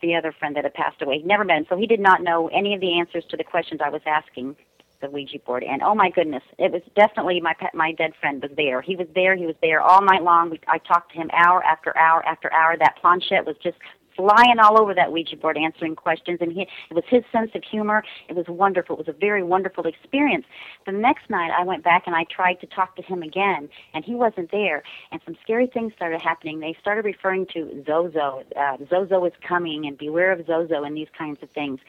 the 0.02 0.14
other 0.14 0.32
friend 0.38 0.54
that 0.54 0.64
had 0.64 0.74
passed 0.74 1.00
away. 1.00 1.18
He 1.18 1.24
never 1.24 1.44
met 1.44 1.58
him, 1.58 1.66
so 1.68 1.76
he 1.76 1.86
did 1.86 2.00
not 2.00 2.22
know 2.22 2.48
any 2.48 2.74
of 2.74 2.80
the 2.80 2.98
answers 2.98 3.24
to 3.30 3.36
the 3.36 3.44
questions 3.44 3.80
I 3.82 3.88
was 3.88 4.02
asking 4.06 4.56
the 5.00 5.10
Ouija 5.10 5.38
board. 5.40 5.62
And 5.62 5.82
oh 5.82 5.94
my 5.94 6.10
goodness, 6.10 6.42
it 6.58 6.72
was 6.72 6.82
definitely 6.94 7.40
my 7.40 7.54
pet, 7.58 7.74
my 7.74 7.92
dead 7.92 8.12
friend 8.20 8.42
was 8.42 8.50
there. 8.56 8.80
He 8.80 8.96
was 8.96 9.06
there. 9.14 9.36
He 9.36 9.46
was 9.46 9.56
there 9.60 9.80
all 9.80 10.02
night 10.02 10.22
long. 10.22 10.50
We, 10.50 10.60
I 10.68 10.78
talked 10.78 11.12
to 11.12 11.18
him 11.18 11.30
hour 11.32 11.62
after 11.64 11.96
hour 11.96 12.24
after 12.26 12.52
hour. 12.52 12.76
That 12.78 12.96
planchette 13.00 13.46
was 13.46 13.56
just 13.62 13.76
flying 14.16 14.58
all 14.58 14.80
over 14.80 14.94
that 14.94 15.12
Ouija 15.12 15.36
board 15.36 15.58
answering 15.58 15.94
questions 15.94 16.38
and 16.40 16.52
he 16.52 16.62
it 16.62 16.94
was 16.94 17.04
his 17.08 17.22
sense 17.32 17.50
of 17.54 17.62
humor. 17.62 18.02
It 18.28 18.36
was 18.36 18.46
wonderful. 18.48 18.96
It 18.96 19.06
was 19.06 19.14
a 19.14 19.18
very 19.18 19.42
wonderful 19.42 19.86
experience. 19.86 20.44
The 20.86 20.92
next 20.92 21.28
night 21.30 21.50
I 21.56 21.64
went 21.64 21.84
back 21.84 22.04
and 22.06 22.14
I 22.14 22.24
tried 22.24 22.54
to 22.60 22.66
talk 22.66 22.96
to 22.96 23.02
him 23.02 23.22
again 23.22 23.68
and 23.94 24.04
he 24.04 24.14
wasn't 24.14 24.50
there 24.50 24.82
and 25.12 25.20
some 25.24 25.36
scary 25.42 25.66
things 25.66 25.92
started 25.94 26.20
happening. 26.20 26.60
They 26.60 26.76
started 26.80 27.04
referring 27.04 27.46
to 27.54 27.84
Zozo. 27.86 28.42
Uh, 28.58 28.76
Zozo 28.88 29.24
is 29.24 29.32
coming 29.46 29.86
and 29.86 29.98
beware 29.98 30.32
of 30.32 30.46
Zozo 30.46 30.84
and 30.84 30.96
these 30.96 31.08
kinds 31.16 31.38
of 31.42 31.50
things. 31.50 31.80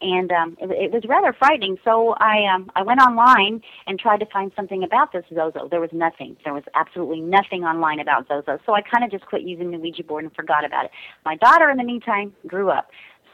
And 0.00 0.32
um 0.32 0.56
it, 0.60 0.70
it 0.70 0.92
was 0.92 1.04
rather 1.08 1.32
frightening. 1.32 1.78
So 1.84 2.14
I 2.20 2.44
um 2.52 2.70
I 2.74 2.82
went 2.82 3.00
online 3.00 3.62
and 3.86 3.98
tried 3.98 4.18
to 4.20 4.26
find 4.26 4.52
something 4.56 4.82
about 4.82 5.12
this 5.12 5.24
Zozo. 5.32 5.68
There 5.70 5.80
was 5.80 5.90
nothing. 5.92 6.36
There 6.44 6.54
was 6.54 6.64
absolutely 6.74 7.20
nothing 7.20 7.64
online 7.64 8.00
about 8.00 8.28
Zozo. 8.28 8.58
So 8.66 8.74
I 8.74 8.82
kind 8.82 9.04
of 9.04 9.10
just 9.10 9.26
quit 9.26 9.42
using 9.42 9.70
the 9.70 9.78
Ouija 9.78 10.04
board 10.04 10.24
and 10.24 10.34
forgot 10.34 10.64
about 10.64 10.86
it. 10.86 10.90
My 11.24 11.36
daughter 11.36 11.68
in 11.78 11.86
the 11.86 11.92
meantime 11.92 12.32
grew 12.46 12.70
up. 12.70 12.88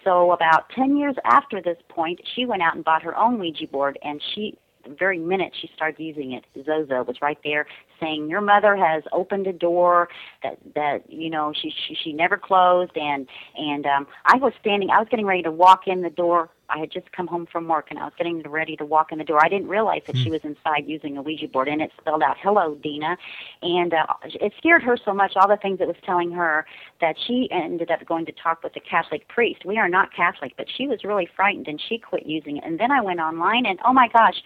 So 0.05 0.33
about 0.33 0.69
10 0.75 0.97
years 0.97 1.15
after 1.25 1.63
this 1.63 1.79
point, 1.89 2.21
she 2.35 2.45
went 2.45 2.63
out 2.63 2.75
and 2.75 2.85
bought 2.85 3.03
her 3.03 3.17
own 3.17 3.39
Ouija 3.39 3.69
board 3.69 3.99
and 4.03 4.21
she 4.35 4.59
the 4.85 4.97
very 4.99 5.19
minute 5.19 5.53
she 5.61 5.71
started 5.77 6.03
using 6.03 6.33
it, 6.33 6.45
Zozo 6.65 7.05
was 7.05 7.17
right 7.23 7.39
there 7.45 7.67
saying, 8.03 8.29
"Your 8.29 8.41
mother 8.41 8.77
has 8.77 9.03
opened 9.13 9.47
a 9.47 9.53
door 9.53 10.09
that 10.43 10.59
that 10.75 11.11
you 11.11 11.31
know 11.31 11.53
she 11.55 11.73
she, 11.87 11.95
she 11.95 12.13
never 12.13 12.37
closed." 12.37 12.97
And 12.97 13.27
and 13.57 13.87
um, 13.87 14.07
I 14.27 14.37
was 14.37 14.53
standing, 14.61 14.91
I 14.91 14.99
was 14.99 15.09
getting 15.11 15.27
ready 15.27 15.43
to 15.43 15.51
walk 15.53 15.87
in 15.87 16.03
the 16.03 16.11
door. 16.11 16.51
I 16.69 16.79
had 16.79 16.91
just 16.91 17.13
come 17.13 17.27
home 17.27 17.47
from 17.53 17.69
work 17.69 17.89
and 17.91 17.99
I 17.99 18.05
was 18.05 18.15
getting 18.17 18.41
ready 18.43 18.77
to 18.77 18.85
walk 18.87 19.13
in 19.13 19.19
the 19.19 19.25
door. 19.25 19.45
I 19.45 19.49
didn't 19.49 19.69
realize 19.69 20.03
that 20.07 20.17
she 20.17 20.31
was 20.31 20.41
inside 20.43 20.87
using 20.87 21.19
a 21.19 21.23
Ouija 21.23 21.47
board, 21.49 21.69
and 21.69 21.83
it 21.83 21.93
spelled 22.01 22.23
out 22.23 22.37
"Hello, 22.43 22.75
Deena," 22.83 23.17
and 23.63 23.93
uh, 23.93 24.07
it 24.25 24.53
scared 24.59 24.83
her 24.83 24.97
so 24.97 25.13
much. 25.13 25.33
All 25.37 25.49
the 25.49 25.59
things 25.59 25.81
it 25.81 25.87
was 25.87 25.97
telling 26.05 26.31
her 26.33 26.67
that 27.01 27.17
she 27.27 27.49
ended 27.51 27.91
up 27.91 28.05
going 28.07 28.27
to 28.27 28.33
talk 28.33 28.63
with 28.63 28.75
a 28.77 28.81
Catholic 28.81 29.29
priest. 29.29 29.65
We 29.65 29.79
are 29.79 29.89
not 29.89 30.15
Catholic, 30.15 30.55
but 30.57 30.67
she 30.75 30.87
was 30.87 31.05
really 31.05 31.29
frightened 31.37 31.69
and 31.69 31.81
she 31.89 31.99
quit 31.99 32.27
using 32.27 32.57
it. 32.57 32.65
And 32.65 32.81
then 32.81 32.91
I 32.91 33.01
went 33.01 33.21
online, 33.21 33.67
and 33.67 33.79
oh 33.85 33.93
my 33.93 34.09
gosh. 34.09 34.43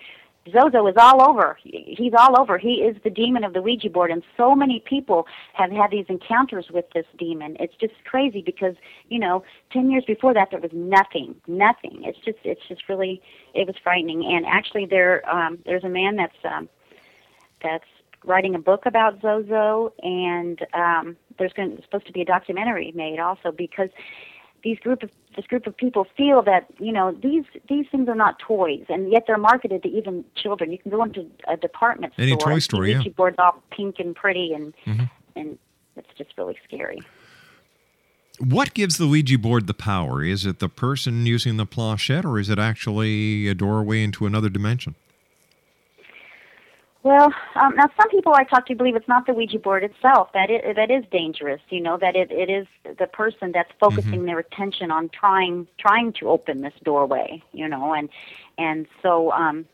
Zozo 0.52 0.86
is 0.86 0.94
all 0.96 1.22
over. 1.28 1.58
He's 1.62 2.12
all 2.18 2.40
over. 2.40 2.58
He 2.58 2.74
is 2.74 2.96
the 3.02 3.10
demon 3.10 3.44
of 3.44 3.52
the 3.52 3.62
Ouija 3.62 3.90
board, 3.90 4.10
and 4.10 4.22
so 4.36 4.54
many 4.54 4.80
people 4.80 5.26
have 5.54 5.70
had 5.70 5.90
these 5.90 6.06
encounters 6.08 6.66
with 6.70 6.84
this 6.94 7.06
demon. 7.18 7.56
It's 7.58 7.74
just 7.76 7.94
crazy 8.04 8.42
because 8.42 8.74
you 9.08 9.18
know, 9.18 9.44
ten 9.72 9.90
years 9.90 10.04
before 10.04 10.34
that, 10.34 10.50
there 10.50 10.60
was 10.60 10.70
nothing, 10.72 11.34
nothing. 11.46 12.02
It's 12.04 12.18
just, 12.24 12.38
it's 12.44 12.60
just 12.68 12.88
really, 12.88 13.22
it 13.54 13.66
was 13.66 13.76
frightening. 13.82 14.24
And 14.24 14.46
actually, 14.46 14.86
there, 14.86 15.28
um, 15.28 15.58
there's 15.64 15.84
a 15.84 15.88
man 15.88 16.16
that's, 16.16 16.36
um, 16.44 16.68
that's 17.62 17.84
writing 18.24 18.54
a 18.54 18.58
book 18.58 18.86
about 18.86 19.20
Zozo, 19.20 19.92
and 20.02 20.66
um, 20.74 21.16
there's 21.38 21.52
going 21.52 21.76
to, 21.76 21.82
supposed 21.82 22.06
to 22.06 22.12
be 22.12 22.22
a 22.22 22.24
documentary 22.24 22.92
made 22.94 23.20
also 23.20 23.52
because 23.52 23.88
these 24.62 24.78
group 24.78 25.02
of 25.02 25.10
this 25.36 25.46
group 25.46 25.66
of 25.66 25.76
people 25.76 26.06
feel 26.16 26.42
that 26.42 26.66
you 26.78 26.92
know 26.92 27.12
these 27.22 27.44
these 27.68 27.86
things 27.90 28.08
are 28.08 28.14
not 28.14 28.38
toys, 28.38 28.84
and 28.88 29.10
yet 29.12 29.24
they're 29.26 29.38
marketed 29.38 29.82
to 29.82 29.88
even 29.88 30.24
children. 30.34 30.72
You 30.72 30.78
can 30.78 30.90
go 30.90 31.02
into 31.02 31.26
a 31.46 31.56
department 31.56 32.14
Any 32.18 32.32
store, 32.32 32.40
toy 32.40 32.52
and 32.52 32.62
store, 32.62 32.86
yeah. 32.86 32.98
Ouija 32.98 33.10
boards 33.10 33.36
all 33.38 33.62
pink 33.70 33.96
and 33.98 34.14
pretty, 34.14 34.52
and 34.52 34.72
Mhm. 34.86 35.10
and 35.36 35.58
it's 35.96 36.08
just 36.16 36.30
really 36.38 36.56
scary. 36.64 37.02
What 38.38 38.74
gives 38.74 38.98
the 38.98 39.06
Ouija 39.06 39.38
board 39.38 39.66
the 39.66 39.74
power? 39.74 40.22
Is 40.22 40.44
it 40.44 40.58
the 40.58 40.68
person 40.68 41.24
using 41.24 41.56
the 41.56 41.64
planchette, 41.64 42.24
or 42.24 42.38
is 42.38 42.50
it 42.50 42.58
actually 42.58 43.48
a 43.48 43.54
doorway 43.54 44.02
into 44.02 44.26
another 44.26 44.50
dimension? 44.50 44.94
Well, 47.06 47.32
um, 47.54 47.76
now 47.76 47.88
some 47.96 48.10
people 48.10 48.34
I 48.34 48.42
talk 48.42 48.66
to 48.66 48.74
believe 48.74 48.96
it's 48.96 49.06
not 49.06 49.26
the 49.26 49.32
Ouija 49.32 49.60
board 49.60 49.84
itself 49.84 50.30
that 50.34 50.50
it 50.50 50.74
that 50.74 50.90
is 50.90 51.04
dangerous. 51.12 51.60
You 51.68 51.80
know 51.80 51.96
that 51.98 52.16
it, 52.16 52.32
it 52.32 52.50
is 52.50 52.66
the 52.98 53.06
person 53.06 53.52
that's 53.52 53.70
focusing 53.78 54.24
their 54.24 54.40
attention 54.40 54.90
on 54.90 55.08
trying 55.10 55.68
trying 55.78 56.14
to 56.14 56.28
open 56.28 56.62
this 56.62 56.72
doorway. 56.82 57.40
You 57.52 57.68
know, 57.68 57.94
and 57.94 58.08
and 58.58 58.88
so 59.02 59.30
um, 59.30 59.66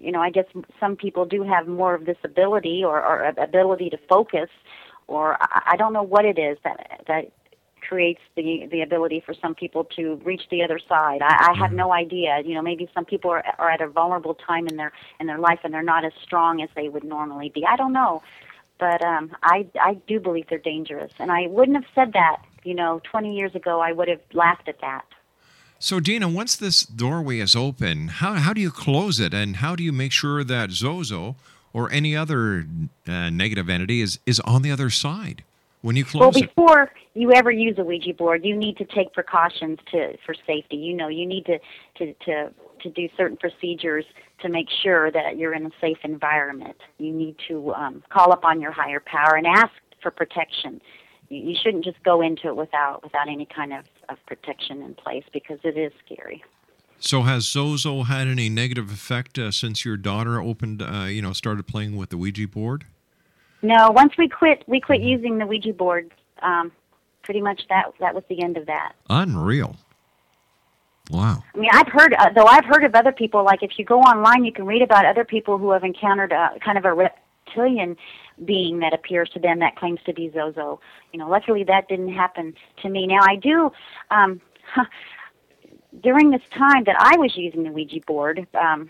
you 0.00 0.10
know 0.10 0.20
I 0.20 0.30
guess 0.30 0.46
some 0.80 0.96
people 0.96 1.24
do 1.24 1.44
have 1.44 1.68
more 1.68 1.94
of 1.94 2.06
this 2.06 2.18
ability 2.24 2.82
or, 2.84 3.00
or 3.00 3.32
ability 3.38 3.90
to 3.90 3.98
focus, 4.08 4.50
or 5.06 5.40
I, 5.40 5.74
I 5.74 5.76
don't 5.76 5.92
know 5.92 6.02
what 6.02 6.24
it 6.24 6.40
is 6.40 6.58
that 6.64 7.02
that 7.06 7.30
creates 7.80 8.20
the 8.36 8.66
the 8.70 8.82
ability 8.82 9.22
for 9.24 9.34
some 9.34 9.54
people 9.54 9.84
to 9.96 10.20
reach 10.24 10.42
the 10.50 10.62
other 10.62 10.78
side. 10.78 11.22
I, 11.22 11.52
I 11.52 11.58
have 11.58 11.72
no 11.72 11.92
idea. 11.92 12.40
You 12.44 12.54
know, 12.54 12.62
maybe 12.62 12.88
some 12.94 13.04
people 13.04 13.30
are 13.30 13.44
are 13.58 13.70
at 13.70 13.80
a 13.80 13.88
vulnerable 13.88 14.34
time 14.34 14.66
in 14.66 14.76
their 14.76 14.92
in 15.18 15.26
their 15.26 15.38
life 15.38 15.60
and 15.64 15.72
they're 15.72 15.82
not 15.82 16.04
as 16.04 16.12
strong 16.22 16.62
as 16.62 16.68
they 16.74 16.88
would 16.88 17.04
normally 17.04 17.50
be. 17.54 17.64
I 17.66 17.76
don't 17.76 17.92
know, 17.92 18.22
but 18.78 19.02
um, 19.04 19.36
I 19.42 19.66
I 19.80 19.94
do 20.06 20.20
believe 20.20 20.46
they're 20.48 20.58
dangerous, 20.58 21.12
and 21.18 21.30
I 21.30 21.46
wouldn't 21.46 21.76
have 21.76 21.90
said 21.94 22.12
that. 22.14 22.42
You 22.62 22.74
know, 22.74 23.00
20 23.10 23.34
years 23.34 23.54
ago, 23.54 23.80
I 23.80 23.92
would 23.92 24.08
have 24.08 24.20
laughed 24.34 24.68
at 24.68 24.82
that. 24.82 25.06
So, 25.78 25.98
Deena, 25.98 26.28
once 26.28 26.56
this 26.56 26.82
doorway 26.82 27.38
is 27.38 27.56
open, 27.56 28.08
how, 28.08 28.34
how 28.34 28.52
do 28.52 28.60
you 28.60 28.70
close 28.70 29.18
it, 29.18 29.32
and 29.32 29.56
how 29.56 29.74
do 29.74 29.82
you 29.82 29.92
make 29.92 30.12
sure 30.12 30.44
that 30.44 30.72
Zozo 30.72 31.36
or 31.72 31.90
any 31.90 32.14
other 32.14 32.66
uh, 33.08 33.30
negative 33.30 33.70
entity 33.70 34.02
is, 34.02 34.18
is 34.26 34.40
on 34.40 34.60
the 34.60 34.70
other 34.70 34.90
side 34.90 35.42
when 35.82 35.96
you 35.96 36.04
Well, 36.14 36.30
close 36.30 36.42
it? 36.42 36.54
before 36.54 36.92
you 37.14 37.32
ever 37.32 37.50
use 37.50 37.76
a 37.78 37.84
Ouija 37.84 38.14
board, 38.14 38.44
you 38.44 38.56
need 38.56 38.76
to 38.78 38.84
take 38.84 39.12
precautions 39.12 39.78
to 39.92 40.16
for 40.24 40.34
safety. 40.46 40.76
You 40.76 40.94
know, 40.94 41.08
you 41.08 41.26
need 41.26 41.46
to 41.46 41.58
to 41.98 42.14
to 42.26 42.50
to 42.82 42.90
do 42.90 43.08
certain 43.16 43.36
procedures 43.36 44.04
to 44.40 44.48
make 44.48 44.68
sure 44.82 45.10
that 45.10 45.36
you're 45.36 45.54
in 45.54 45.66
a 45.66 45.70
safe 45.80 45.98
environment. 46.02 46.76
You 46.98 47.12
need 47.12 47.36
to 47.48 47.74
um, 47.74 48.02
call 48.08 48.32
upon 48.32 48.60
your 48.60 48.72
higher 48.72 49.00
power 49.00 49.36
and 49.36 49.46
ask 49.46 49.72
for 50.02 50.10
protection. 50.10 50.80
You, 51.28 51.50
you 51.50 51.56
shouldn't 51.62 51.84
just 51.84 52.02
go 52.02 52.22
into 52.22 52.48
it 52.48 52.56
without 52.56 53.02
without 53.02 53.28
any 53.28 53.46
kind 53.46 53.72
of, 53.72 53.84
of 54.08 54.18
protection 54.26 54.82
in 54.82 54.94
place 54.94 55.24
because 55.32 55.58
it 55.64 55.76
is 55.76 55.92
scary. 56.04 56.42
So 57.02 57.22
has 57.22 57.44
Zozo 57.48 58.02
had 58.02 58.28
any 58.28 58.50
negative 58.50 58.92
effect 58.92 59.38
uh, 59.38 59.50
since 59.50 59.86
your 59.86 59.96
daughter 59.96 60.38
opened, 60.38 60.82
uh, 60.82 61.04
you 61.04 61.22
know, 61.22 61.32
started 61.32 61.66
playing 61.66 61.96
with 61.96 62.10
the 62.10 62.18
Ouija 62.18 62.46
board? 62.46 62.84
No, 63.62 63.90
once 63.90 64.14
we 64.16 64.28
quit, 64.28 64.64
we 64.66 64.80
quit 64.80 65.00
using 65.00 65.38
the 65.38 65.46
Ouija 65.46 65.72
board. 65.72 66.12
Um, 66.42 66.72
pretty 67.22 67.40
much 67.40 67.62
that 67.68 67.92
that 68.00 68.14
was 68.14 68.24
the 68.28 68.42
end 68.42 68.56
of 68.56 68.66
that. 68.66 68.94
Unreal. 69.08 69.76
Wow. 71.10 71.42
I 71.54 71.58
mean, 71.58 71.70
I've 71.72 71.88
heard 71.88 72.14
uh, 72.14 72.30
though 72.34 72.46
I've 72.46 72.64
heard 72.64 72.84
of 72.84 72.94
other 72.94 73.12
people. 73.12 73.44
Like 73.44 73.62
if 73.62 73.78
you 73.78 73.84
go 73.84 74.00
online, 74.00 74.44
you 74.44 74.52
can 74.52 74.66
read 74.66 74.82
about 74.82 75.04
other 75.04 75.24
people 75.24 75.58
who 75.58 75.70
have 75.72 75.84
encountered 75.84 76.32
a 76.32 76.58
kind 76.64 76.78
of 76.78 76.84
a 76.84 76.94
reptilian 76.94 77.96
being 78.44 78.78
that 78.78 78.94
appears 78.94 79.28
to 79.30 79.40
them 79.40 79.58
that 79.58 79.76
claims 79.76 80.00
to 80.06 80.12
be 80.12 80.30
Zozo. 80.32 80.80
You 81.12 81.18
know, 81.18 81.28
luckily 81.28 81.64
that 81.64 81.88
didn't 81.88 82.12
happen 82.12 82.54
to 82.82 82.88
me. 82.88 83.06
Now 83.06 83.20
I 83.22 83.36
do. 83.36 83.70
Um, 84.10 84.40
during 86.02 86.30
this 86.30 86.42
time 86.56 86.84
that 86.84 86.96
I 86.98 87.16
was 87.18 87.36
using 87.36 87.64
the 87.64 87.72
Ouija 87.72 88.00
board, 88.06 88.46
um, 88.54 88.88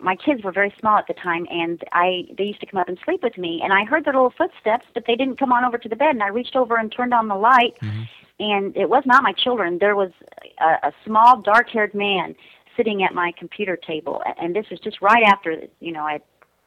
my 0.00 0.16
kids 0.16 0.42
were 0.42 0.52
very 0.52 0.72
small 0.80 0.96
at 0.98 1.06
the 1.06 1.14
time, 1.14 1.46
and 1.50 1.82
I 1.92 2.24
they 2.36 2.44
used 2.44 2.60
to 2.60 2.66
come 2.66 2.80
up 2.80 2.88
and 2.88 2.98
sleep 3.04 3.22
with 3.22 3.36
me, 3.38 3.60
and 3.62 3.72
I 3.72 3.84
heard 3.84 4.04
their 4.04 4.12
little 4.12 4.32
footsteps, 4.36 4.86
but 4.94 5.04
they 5.06 5.16
didn't 5.16 5.38
come 5.38 5.52
on 5.52 5.64
over 5.64 5.78
to 5.78 5.88
the 5.88 5.96
bed, 5.96 6.10
and 6.10 6.22
I 6.22 6.28
reached 6.28 6.56
over 6.56 6.76
and 6.76 6.90
turned 6.92 7.14
on 7.14 7.28
the 7.28 7.34
light, 7.36 7.74
Mm-hmm. 7.82 8.02
and 8.40 8.76
it 8.76 8.88
was 8.88 9.04
not 9.06 9.22
my 9.22 9.32
children. 9.32 9.78
There 9.78 9.96
was 9.96 10.10
a, 10.60 10.88
a 10.88 10.92
small, 11.04 11.40
dark-haired 11.40 11.94
man 11.94 12.34
sitting 12.76 13.02
at 13.02 13.12
my 13.14 13.32
computer 13.36 13.76
table, 13.76 14.22
and 14.40 14.54
this 14.54 14.66
was 14.70 14.80
just 14.80 15.00
right 15.02 15.24
after 15.24 15.62
you 15.80 15.92
know 15.92 16.02
I 16.02 16.20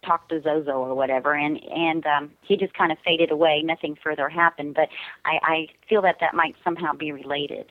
talked 0.05 0.29
to 0.29 0.41
Zozo 0.41 0.71
or 0.71 0.95
whatever, 0.95 1.33
and 1.33 1.59
and 1.71 2.05
um, 2.07 2.31
he 2.41 2.57
just 2.57 2.73
kind 2.73 2.91
of 2.91 2.97
faded 3.05 3.31
away. 3.31 3.61
Nothing 3.63 3.95
further 4.03 4.27
happened, 4.29 4.73
but 4.75 4.89
I, 5.25 5.39
I 5.43 5.67
feel 5.87 6.01
that 6.01 6.17
that 6.19 6.33
might 6.33 6.55
somehow 6.63 6.93
be 6.93 7.11
related. 7.11 7.67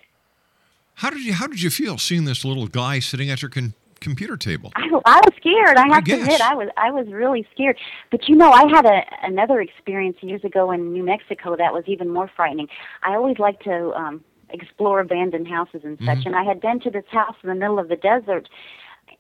How 0.95 1.11
did 1.11 1.25
you 1.25 1.33
How 1.35 1.47
did 1.47 1.61
you 1.63 1.71
feel 1.71 1.99
seeing 1.99 2.25
this 2.25 2.45
little 2.45 2.67
guy 2.69 2.99
sitting 3.01 3.31
at 3.31 3.43
your 3.43 3.51
con- 3.51 3.75
computer 4.01 4.37
table? 4.37 4.73
I, 4.77 4.89
I 5.05 5.21
was 5.25 5.33
scared. 5.37 5.77
I 5.77 5.87
have 5.89 5.99
I 5.99 6.01
to 6.01 6.13
admit, 6.21 6.41
I 6.41 6.55
was 6.55 6.69
I 6.77 6.91
was 6.91 7.07
really 7.09 7.47
scared. 7.53 7.79
But 8.11 8.29
you 8.29 8.37
know, 8.37 8.51
I 8.51 8.65
had 8.69 8.85
a 8.87 9.03
another 9.23 9.61
experience 9.61 10.17
years 10.21 10.45
ago 10.45 10.71
in 10.71 10.93
New 10.93 11.05
Mexico 11.05 11.57
that 11.57 11.73
was 11.73 11.85
even 11.87 12.09
more 12.09 12.31
frightening. 12.35 12.69
I 13.03 13.15
always 13.15 13.39
like 13.39 13.61
to 13.61 13.93
um 13.93 14.25
explore 14.51 15.01
abandoned 15.01 15.47
houses 15.47 15.83
and 15.85 15.97
such, 16.05 16.19
Mhm. 16.19 16.27
and 16.27 16.37
I 16.37 16.43
had 16.43 16.61
been 16.61 16.81
to 16.81 16.91
this 16.91 17.05
house 17.11 17.37
in 17.43 17.49
the 17.49 17.55
middle 17.55 17.79
of 17.79 17.89
the 17.89 17.97
desert. 17.97 18.49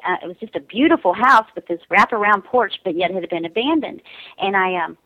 Uh, 0.04 0.16
it 0.22 0.26
was 0.26 0.36
just 0.38 0.56
a 0.56 0.60
beautiful 0.60 1.12
house 1.12 1.46
with 1.54 1.66
this 1.66 1.80
wraparound 1.90 2.44
porch, 2.44 2.80
but 2.84 2.96
yet 2.96 3.10
it 3.10 3.14
had 3.20 3.28
been 3.28 3.44
abandoned. 3.44 4.02
And 4.38 4.56
I 4.56 4.74
um 4.82 4.96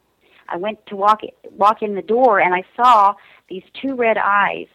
I 0.48 0.56
went 0.56 0.84
to 0.87 0.96
walk 0.96 1.20
walk 1.50 1.82
in 1.82 1.94
the 1.94 2.02
door, 2.02 2.38
and 2.38 2.54
I 2.54 2.62
saw 2.76 3.14
these 3.48 3.64
two 3.80 3.94
red 3.94 4.16
eyes 4.18 4.66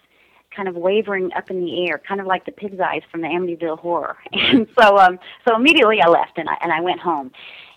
kind 0.55 0.67
of 0.67 0.75
wavering 0.75 1.31
up 1.33 1.49
in 1.51 1.63
the 1.63 1.87
air, 1.87 2.01
kind 2.07 2.19
of 2.19 2.27
like 2.27 2.45
the 2.45 2.51
pig's 2.51 2.79
eyes 2.79 3.01
from 3.11 3.21
the 3.21 3.27
Amityville 3.27 3.79
Horror. 3.79 4.17
And 4.33 4.67
so, 4.79 4.97
um, 4.97 5.19
so 5.47 5.55
immediately 5.55 6.01
I 6.01 6.07
left 6.07 6.37
and 6.37 6.49
I 6.49 6.57
and 6.61 6.71
I 6.71 6.81
went 6.81 6.99
home, 6.99 7.31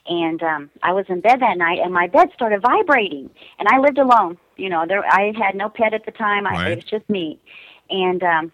and 0.07 0.43
um, 0.43 0.71
I 0.83 0.93
was 0.93 1.05
in 1.09 1.21
bed 1.21 1.41
that 1.41 1.59
night, 1.59 1.81
and 1.83 1.93
my 1.93 2.07
bed 2.07 2.29
started 2.35 2.63
vibrating, 2.63 3.31
and 3.59 3.69
I 3.69 3.79
lived 3.79 3.99
alone. 3.99 4.39
You 4.57 4.69
know, 4.69 4.85
there 4.87 5.05
I 5.05 5.33
had 5.37 5.55
no 5.55 5.69
pet 5.69 5.95
at 5.95 6.05
the 6.07 6.13
time. 6.13 6.47
I, 6.47 6.53
Right. 6.53 6.73
it 6.73 6.77
was 6.77 6.85
just 6.85 7.09
me, 7.09 7.39
and 7.91 8.23
um, 8.23 8.53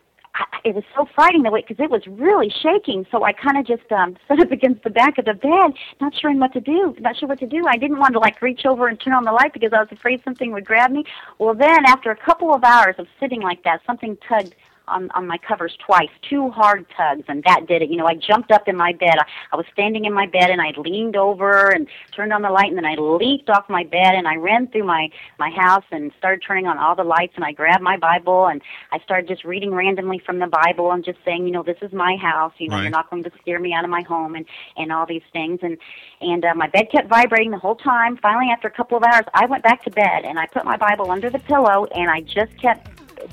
it 0.64 0.74
was 0.74 0.85
so 0.94 1.07
frightening 1.14 1.42
the 1.42 1.51
way 1.51 1.64
because 1.66 1.83
it 1.83 1.90
was 1.90 2.07
really 2.07 2.53
shaking. 2.62 3.07
So 3.11 3.24
I 3.24 3.33
kind 3.33 3.59
of 3.59 3.66
just 3.66 3.90
um, 3.92 4.16
stood 4.24 4.40
up 4.40 4.53
against 4.53 4.85
the 4.85 4.90
back 4.90 5.18
of 5.18 5.24
the 5.24 5.35
bed, 5.35 5.72
not 6.01 6.14
sure 6.14 6.33
what 6.37 6.53
to 6.53 6.61
do, 6.61 6.94
not 7.01 7.16
sure 7.16 7.29
what 7.29 7.38
to 7.40 7.46
do. 7.46 7.64
I 7.66 7.77
didn't 7.77 7.98
want 7.98 8.12
to 8.14 8.18
like 8.18 8.40
reach 8.42 8.66
over 8.66 8.88
and 8.88 9.01
turn 9.01 9.14
on 9.14 9.24
the 9.24 9.33
light 9.33 9.53
because 9.53 9.72
I 9.72 9.79
was 9.81 9.88
afraid 9.90 10.22
something 10.24 10.53
would 10.53 10.64
grab 10.64 10.90
me. 10.90 11.05
Well, 11.38 11.55
then 11.55 11.87
after 11.87 12.11
a 12.11 12.16
couple 12.16 12.55
of 12.55 12.64
hours 12.64 12.96
of 12.98 13.07
sitting 13.20 13.40
like 13.40 13.62
that, 13.64 13.81
something 13.87 14.16
tugged 14.29 14.55
on 14.88 15.11
on 15.12 15.27
my 15.27 15.38
covers 15.38 15.77
twice, 15.85 16.11
two 16.29 16.51
hard 16.51 16.87
tugs, 16.96 17.24
and 17.29 17.42
that 17.44 17.66
did 17.66 17.83
it. 17.83 17.90
You 17.90 17.96
know, 17.96 18.07
I 18.07 18.14
jumped 18.14 18.51
up 18.51 18.68
in 18.68 18.77
my 18.77 18.92
bed. 18.92 19.16
I, 19.18 19.24
I 19.53 19.57
was 19.57 19.66
standing 19.72 20.05
in 20.05 20.12
my 20.12 20.27
bed, 20.27 20.51
and 20.51 20.61
I 20.61 20.72
leaned 20.77 21.16
over 21.16 21.68
and 21.68 21.87
turned 22.12 22.33
on 22.33 22.42
the 22.42 22.51
light, 22.51 22.68
and 22.68 22.77
then 22.77 22.87
I 22.87 22.94
leaped 22.94 23.51
off 23.51 23.68
my 23.68 23.85
bed, 23.85 24.14
and 24.14 24.27
I 24.27 24.37
ran 24.37 24.68
through 24.68 24.85
my 24.85 25.11
my 25.38 25.51
house 25.51 25.85
and 25.90 26.11
started 26.18 26.42
turning 26.46 26.66
on 26.66 26.79
all 26.79 26.94
the 26.94 27.05
lights, 27.05 27.35
and 27.37 27.44
I 27.44 27.53
grabbed 27.53 27.83
my 27.83 27.96
Bible, 27.96 28.46
and 28.46 28.61
I 28.92 28.98
started 29.01 29.29
just 29.29 29.44
reading 29.44 29.72
randomly 29.74 30.18
from 30.24 30.38
the 30.38 30.46
Bible 30.46 30.92
and 30.92 31.05
just 31.05 31.18
saying, 31.24 31.46
you 31.46 31.53
know, 31.53 31.62
this 31.62 31.79
is 31.83 31.92
my 31.92 32.16
house. 32.16 32.53
You 32.59 32.68
know, 32.68 32.77
Right. 32.77 32.83
you're 32.83 32.90
not 32.90 33.11
going 33.11 33.24
to 33.24 33.31
scare 33.40 33.59
me 33.59 33.72
out 33.72 33.85
of 33.85 33.90
my 33.90 34.03
home, 34.03 34.35
and 34.35 34.46
and 34.77 34.92
all 34.92 35.07
these 35.07 35.22
things, 35.33 35.61
and 35.62 35.79
and 36.20 36.44
uh, 36.44 36.55
my 36.55 36.68
bed 36.68 36.90
kept 36.90 37.09
vibrating 37.09 37.51
the 37.51 37.59
whole 37.59 37.77
time. 37.77 38.16
Finally, 38.18 38.51
after 38.51 38.68
a 38.68 38.70
couple 38.70 38.96
of 38.96 39.03
hours, 39.05 39.24
I 39.35 39.46
went 39.46 39.62
back 39.62 39.83
to 39.85 39.90
bed, 39.90 40.24
and 40.24 40.38
I 40.38 40.46
put 40.46 40.64
my 40.64 40.77
Bible 40.77 41.11
under 41.11 41.31
the 41.31 41.38
pillow, 41.38 41.87
and 41.94 42.11
I 42.11 42.20
just 42.20 42.57
kept 42.61 42.88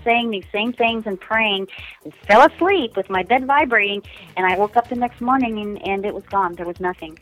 saying 0.05 0.29
these 0.31 0.45
same 0.51 0.71
things 0.71 1.05
and 1.05 1.19
praying 1.19 1.67
fell 2.27 2.47
asleep 2.47 2.95
with 2.95 3.09
my 3.09 3.23
bed 3.23 3.45
vibrating 3.45 4.01
and 4.37 4.45
i 4.45 4.55
woke 4.57 4.77
up 4.77 4.87
the 4.87 4.95
next 4.95 5.19
morning 5.19 5.59
and, 5.59 5.85
and 5.85 6.05
it 6.05 6.13
was 6.13 6.23
gone 6.25 6.53
there 6.55 6.65
was 6.65 6.79
nothing 6.79 7.17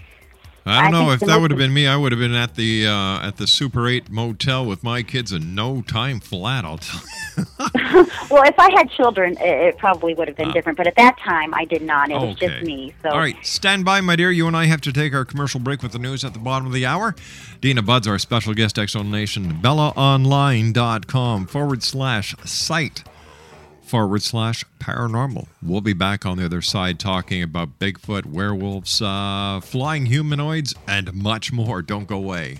I 0.66 0.84
don't 0.84 0.96
I 0.96 1.06
know 1.06 1.12
if 1.12 1.20
that 1.20 1.42
would 1.42 1.52
have 1.52 1.58
been 1.58 1.74
me. 1.74 1.88
I 1.88 1.98
would 1.98 2.14
have 2.14 2.20
been 2.20 2.34
at 2.34 2.56
the 2.56 2.88
uh, 2.88 3.28
at 3.28 3.36
the 3.36 3.48
Super 3.48 3.86
Eight 3.86 4.10
motel 4.10 4.66
with 4.66 4.82
my 4.82 5.04
kids 5.04 5.34
in 5.34 5.54
no 5.54 5.82
time 5.82 6.22
flat. 6.22 6.64
I'll 6.64 6.78
tell 6.78 7.02
you. 7.38 7.44
well 8.30 8.44
if 8.44 8.58
i 8.60 8.70
had 8.72 8.90
children 8.90 9.36
it, 9.40 9.78
probably 9.78 10.14
would 10.14 10.28
have 10.28 10.38
been 10.38 10.50
Ah. 10.50 10.54
different 10.54 10.78
but 10.78 10.88
at 10.88 10.96
that 10.96 11.18
time 11.20 11.54
i 11.54 11.66
did 11.66 11.82
not 11.82 12.10
it 12.10 12.20
was 12.20 12.36
just 12.36 12.64
me 12.64 12.94
so 13.02 13.10
All 13.10 13.18
right, 13.20 13.36
stand 13.46 13.86
by, 13.86 14.02
my 14.02 14.16
dear. 14.16 14.32
You 14.32 14.48
and 14.48 14.56
I 14.56 14.66
have 14.66 14.82
to 14.82 14.92
take 14.94 15.14
our 15.14 15.26
commercial 15.26 15.60
break 15.60 15.82
with 15.84 15.92
the 15.92 16.00
news 16.00 16.24
at 16.26 16.34
the 16.34 16.40
bottom 16.40 16.66
of 16.68 16.74
the 16.74 16.86
hour. 16.86 17.16
Deena 17.62 17.82
Budd's, 17.82 18.08
our 18.08 18.18
special 18.20 18.54
guest, 18.54 18.78
X 18.80 18.94
Zone 18.94 19.12
Nation, 19.12 19.54
BellaOnline.com 19.62 21.48
forward 21.48 21.84
slash 21.84 22.36
site 22.46 23.04
forward 23.82 24.22
slash 24.24 24.64
paranormal. 24.80 25.48
We'll 25.62 25.82
be 25.82 25.94
back 25.94 26.26
on 26.26 26.38
the 26.38 26.46
other 26.46 26.62
side 26.62 27.00
talking 27.00 27.44
about 27.44 27.78
Bigfoot, 27.80 28.26
werewolves, 28.26 29.02
uh, 29.02 29.60
flying 29.62 30.06
humanoids, 30.08 30.74
and 30.88 31.14
much 31.14 31.52
more. 31.52 31.82
Don't 31.82 32.08
go 32.08 32.18
away. 32.18 32.60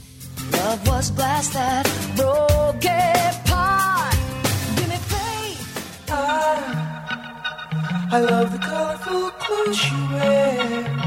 Love 0.51 0.87
was 0.87 1.11
glass 1.11 1.49
that 1.49 1.85
broke 2.15 2.85
apart. 2.85 4.15
Give 4.75 4.89
me 4.89 4.99
faith. 5.13 6.09
I, 6.09 6.15
I 8.11 8.19
love 8.19 8.51
the 8.51 8.59
colorful 8.59 9.29
clothes 9.41 9.77
she 9.77 9.95
wears 10.11 11.01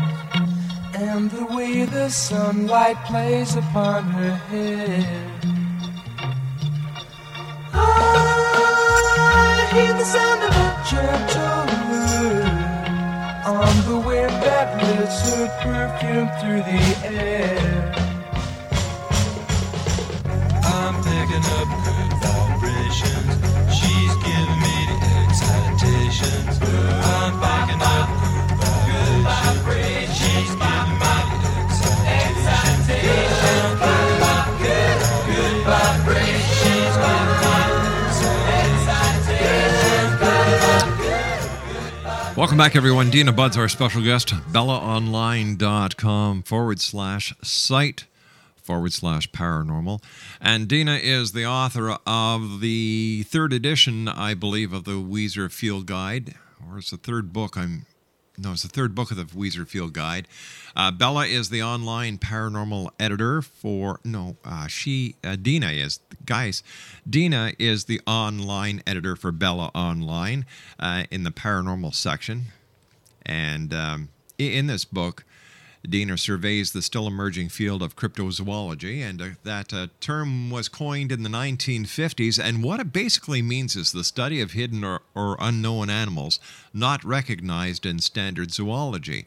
and 0.97 1.31
the 1.31 1.45
way 1.55 1.85
the 1.85 2.09
sunlight 2.09 2.97
plays 3.05 3.57
upon 3.57 4.05
her 4.05 4.35
hair. 4.51 5.25
I 7.73 9.69
hear 9.73 9.93
the 9.93 10.05
sound 10.05 10.43
of 10.49 10.55
a 10.67 10.71
gentle 10.91 11.65
on 13.47 13.75
the 13.89 13.99
wind 14.07 14.31
that 14.43 14.69
lifts 14.83 15.21
her 15.31 15.47
perfume 15.63 16.31
through 16.41 16.63
the 16.63 16.81
air. 17.07 17.94
Welcome 42.37 42.59
back, 42.59 42.77
everyone. 42.77 43.11
Deena 43.11 43.33
Budd's 43.33 43.57
our 43.57 43.69
special 43.69 44.03
guest. 44.03 44.29
BellaOnline.com 44.29 46.43
forward 46.43 46.81
slash 46.81 47.35
site 47.43 48.07
forward 48.65 48.93
slash 48.93 49.31
paranormal. 49.31 50.03
And 50.41 50.67
Deena 50.67 50.97
is 50.97 51.33
the 51.33 51.47
author 51.47 51.99
of 52.07 52.61
the 52.61 53.25
third 53.29 53.53
edition, 53.53 54.09
I 54.09 54.35
believe, 54.35 54.73
of 54.73 54.85
the 54.85 54.93
Weiser 54.93 55.53
Field 55.53 55.87
Guide, 55.87 56.35
or 56.67 56.79
it's 56.79 56.91
the 56.91 56.97
third 56.97 57.33
book. 57.33 57.57
I'm 57.57 57.87
no, 58.37 58.53
it's 58.53 58.63
the 58.63 58.69
third 58.69 58.97
book 58.97 59.13
of 59.13 59.17
the 59.17 59.25
Weiser 59.25 59.67
Field 59.67 59.93
Guide. 59.93 60.27
Uh, 60.75 60.91
Bella 60.91 61.27
is 61.27 61.51
the 61.51 61.63
online 61.63 62.19
paranormal 62.19 62.91
editor 62.99 63.43
for 63.43 64.01
no, 64.03 64.37
uh, 64.45 64.67
she 64.67 65.15
uh, 65.23 65.37
Deena 65.37 65.69
is 65.69 66.01
guys. 66.27 66.65
Deena 67.09 67.53
is 67.61 67.85
the 67.85 68.01
online 68.09 68.83
editor 68.87 69.15
for 69.15 69.31
Bella 69.31 69.71
Online 69.73 70.47
uh, 70.81 71.05
in 71.13 71.23
the 71.23 71.31
paranormal 71.31 71.95
section, 71.95 72.47
and 73.25 73.73
um, 73.73 74.09
in 74.39 74.67
this 74.67 74.85
book. 74.85 75.25
Deena 75.89 76.17
surveys 76.17 76.73
the 76.73 76.83
still 76.83 77.07
emerging 77.07 77.51
field 77.51 77.83
of 77.83 77.97
cryptozoology, 77.97 79.01
and 79.01 79.21
uh, 79.21 79.29
that 79.43 79.73
uh, 79.73 79.89
term 80.01 80.51
was 80.51 80.69
coined 80.69 81.13
in 81.13 81.23
the 81.23 81.29
1950s. 81.29 82.43
And 82.43 82.65
what 82.65 82.81
it 82.81 82.93
basically 82.93 83.43
means 83.43 83.77
is 83.77 83.93
the 83.93 84.05
study 84.05 84.41
of 84.41 84.53
hidden 84.53 84.83
or, 84.83 85.03
or 85.15 85.37
unknown 85.39 85.91
animals 85.91 86.41
not 86.73 87.05
recognized 87.05 87.85
in 87.85 87.99
standard 87.99 88.53
zoology. 88.53 89.27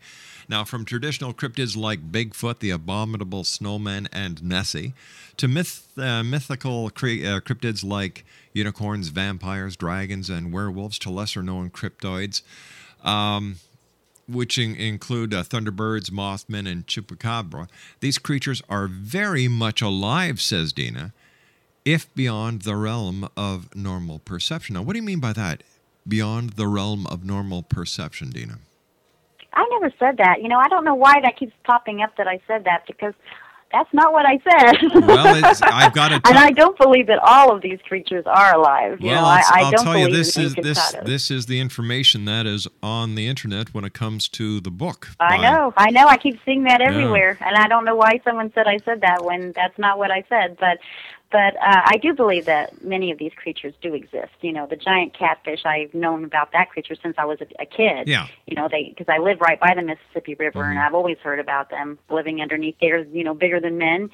Now, 0.49 0.63
from 0.63 0.85
traditional 0.85 1.33
cryptids 1.33 1.75
like 1.75 2.11
Bigfoot, 2.11 2.59
the 2.59 2.69
abominable 2.71 3.43
snowman, 3.43 4.07
and 4.13 4.41
Nessie, 4.41 4.93
to 5.35 5.47
myth, 5.47 5.87
uh, 5.97 6.23
mythical 6.23 6.89
cre- 6.89 7.07
uh, 7.07 7.39
cryptids 7.41 7.83
like 7.83 8.25
unicorns, 8.53 9.09
vampires, 9.09 9.75
dragons, 9.75 10.29
and 10.29 10.53
werewolves, 10.53 10.97
to 10.99 11.09
lesser 11.09 11.43
known 11.43 11.69
cryptoids. 11.69 12.41
Um, 13.03 13.57
which 14.27 14.57
in- 14.57 14.75
include 14.75 15.33
uh, 15.33 15.43
thunderbirds, 15.43 16.11
mothmen, 16.11 16.67
and 16.67 16.87
chupacabra. 16.87 17.67
These 17.99 18.17
creatures 18.17 18.61
are 18.69 18.87
very 18.87 19.47
much 19.47 19.81
alive, 19.81 20.41
says 20.41 20.73
Deena, 20.73 21.13
if 21.85 22.13
beyond 22.13 22.63
the 22.63 22.75
realm 22.75 23.29
of 23.37 23.73
normal 23.75 24.19
perception. 24.19 24.75
Now, 24.75 24.81
what 24.81 24.93
do 24.93 24.99
you 24.99 25.05
mean 25.05 25.19
by 25.19 25.33
that? 25.33 25.63
Beyond 26.07 26.51
the 26.51 26.67
realm 26.67 27.07
of 27.07 27.25
normal 27.25 27.63
perception, 27.63 28.29
Deena? 28.29 28.59
I 29.53 29.67
never 29.71 29.91
said 29.97 30.17
that. 30.17 30.41
You 30.41 30.49
know, 30.49 30.59
I 30.59 30.67
don't 30.67 30.85
know 30.85 30.95
why 30.95 31.15
that 31.23 31.37
keeps 31.37 31.53
popping 31.63 32.01
up 32.01 32.15
that 32.17 32.27
I 32.27 32.39
said 32.47 32.65
that 32.65 32.85
because 32.85 33.13
that's 33.71 33.93
not 33.93 34.13
what 34.13 34.25
I 34.25 34.39
said. 34.39 35.05
Well, 35.07 35.43
it's, 35.43 35.61
I've 35.63 35.93
got 35.93 36.09
to. 36.09 36.15
and 36.15 36.37
I 36.37 36.51
don't 36.51 36.77
believe 36.77 37.07
that 37.07 37.19
all 37.19 37.53
of 37.53 37.61
these 37.61 37.79
creatures 37.87 38.25
are 38.25 38.55
alive. 38.55 38.99
You 39.01 39.11
well, 39.11 39.21
know, 39.23 39.27
I, 39.27 39.43
I 39.51 39.71
don't 39.71 39.83
tell 39.83 39.97
you 39.97 40.11
this 40.11 40.37
is 40.37 40.55
this 40.55 40.95
this 41.03 41.29
is 41.31 41.45
the 41.47 41.59
information 41.59 42.25
that 42.25 42.45
is 42.45 42.67
on 42.81 43.15
the 43.15 43.27
internet 43.27 43.73
when 43.73 43.83
it 43.83 43.93
comes 43.93 44.29
to 44.29 44.59
the 44.59 44.71
book. 44.71 45.09
I 45.19 45.37
by- 45.37 45.43
know, 45.43 45.73
I 45.77 45.91
know. 45.91 46.07
I 46.07 46.17
keep 46.17 46.39
seeing 46.45 46.63
that 46.63 46.79
Yeah. 46.81 46.87
everywhere, 46.89 47.37
and 47.41 47.55
I 47.55 47.67
don't 47.67 47.85
know 47.85 47.95
why 47.95 48.21
someone 48.23 48.51
said 48.53 48.67
I 48.67 48.77
said 48.85 49.01
that 49.01 49.23
when 49.23 49.51
that's 49.53 49.77
not 49.77 49.97
what 49.97 50.11
I 50.11 50.23
said. 50.29 50.57
But, 50.59 50.79
but 51.31 51.55
uh, 51.57 51.81
I 51.85 51.97
do 52.01 52.13
believe 52.13 52.45
that 52.45 52.83
many 52.83 53.11
of 53.11 53.17
these 53.17 53.33
creatures 53.35 53.73
do 53.81 53.93
exist. 53.93 54.31
You 54.41 54.53
know, 54.53 54.65
the 54.65 54.75
giant 54.77 55.13
catfish. 55.17 55.65
I've 55.65 55.93
known 55.93 56.23
about 56.23 56.51
that 56.53 56.69
creature 56.69 56.95
since 57.01 57.15
I 57.17 57.25
was 57.25 57.39
a, 57.41 57.47
a 57.61 57.65
kid. 57.65 58.07
Yeah. 58.07 58.27
You 58.45 58.55
know, 58.55 58.67
they 58.71 58.89
because 58.97 59.07
I 59.13 59.17
live 59.19 59.41
right 59.41 59.59
by 59.59 59.73
the 59.75 59.81
Mississippi 59.81 60.35
River, 60.35 60.63
and 60.63 60.79
I've 60.79 60.93
always 60.93 61.17
heard 61.19 61.39
about 61.39 61.69
them 61.69 61.99
living 62.09 62.41
underneath 62.41 62.75
there. 62.79 63.03
You 63.03 63.23
know, 63.23 63.33
bigger 63.33 63.59
than 63.59 63.77
men, 63.77 64.09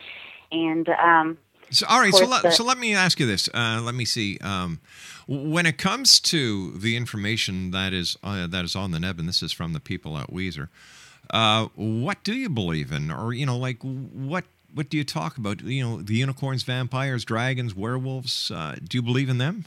and 0.51 0.89
um, 0.89 1.37
So, 1.69 1.85
all 1.87 1.99
right, 1.99 2.13
so 2.13 2.25
let, 2.25 2.43
the- 2.43 2.51
so 2.51 2.63
let 2.63 2.77
me 2.77 2.93
ask 2.95 3.19
you 3.19 3.25
this. 3.25 3.47
Uh, 3.53 3.81
let 3.83 3.95
me 3.95 4.05
see. 4.05 4.37
Um, 4.41 4.79
when 5.27 5.65
it 5.65 5.77
comes 5.77 6.19
to 6.19 6.71
the 6.71 6.97
information 6.97 7.71
that 7.71 7.93
is 7.93 8.17
uh, 8.23 8.47
that 8.47 8.65
is 8.65 8.75
on 8.75 8.91
the 8.91 8.99
net, 8.99 9.17
and 9.17 9.27
this 9.27 9.41
is 9.43 9.51
from 9.51 9.73
the 9.73 9.79
people 9.79 10.17
at 10.17 10.31
Weiser, 10.31 10.69
uh, 11.31 11.67
what 11.75 12.23
do 12.23 12.33
you 12.33 12.49
believe 12.49 12.91
in, 12.91 13.11
or 13.11 13.33
you 13.33 13.45
know, 13.45 13.57
like 13.57 13.81
what 13.81 14.45
what 14.73 14.89
do 14.89 14.97
you 14.97 15.03
talk 15.03 15.37
about? 15.37 15.61
You 15.61 15.83
know, 15.83 16.01
the 16.01 16.15
unicorns, 16.15 16.63
vampires, 16.63 17.23
dragons, 17.25 17.75
werewolves. 17.75 18.51
Uh, 18.51 18.75
do 18.83 18.97
you 18.97 19.01
believe 19.01 19.29
in 19.29 19.37
them? 19.37 19.65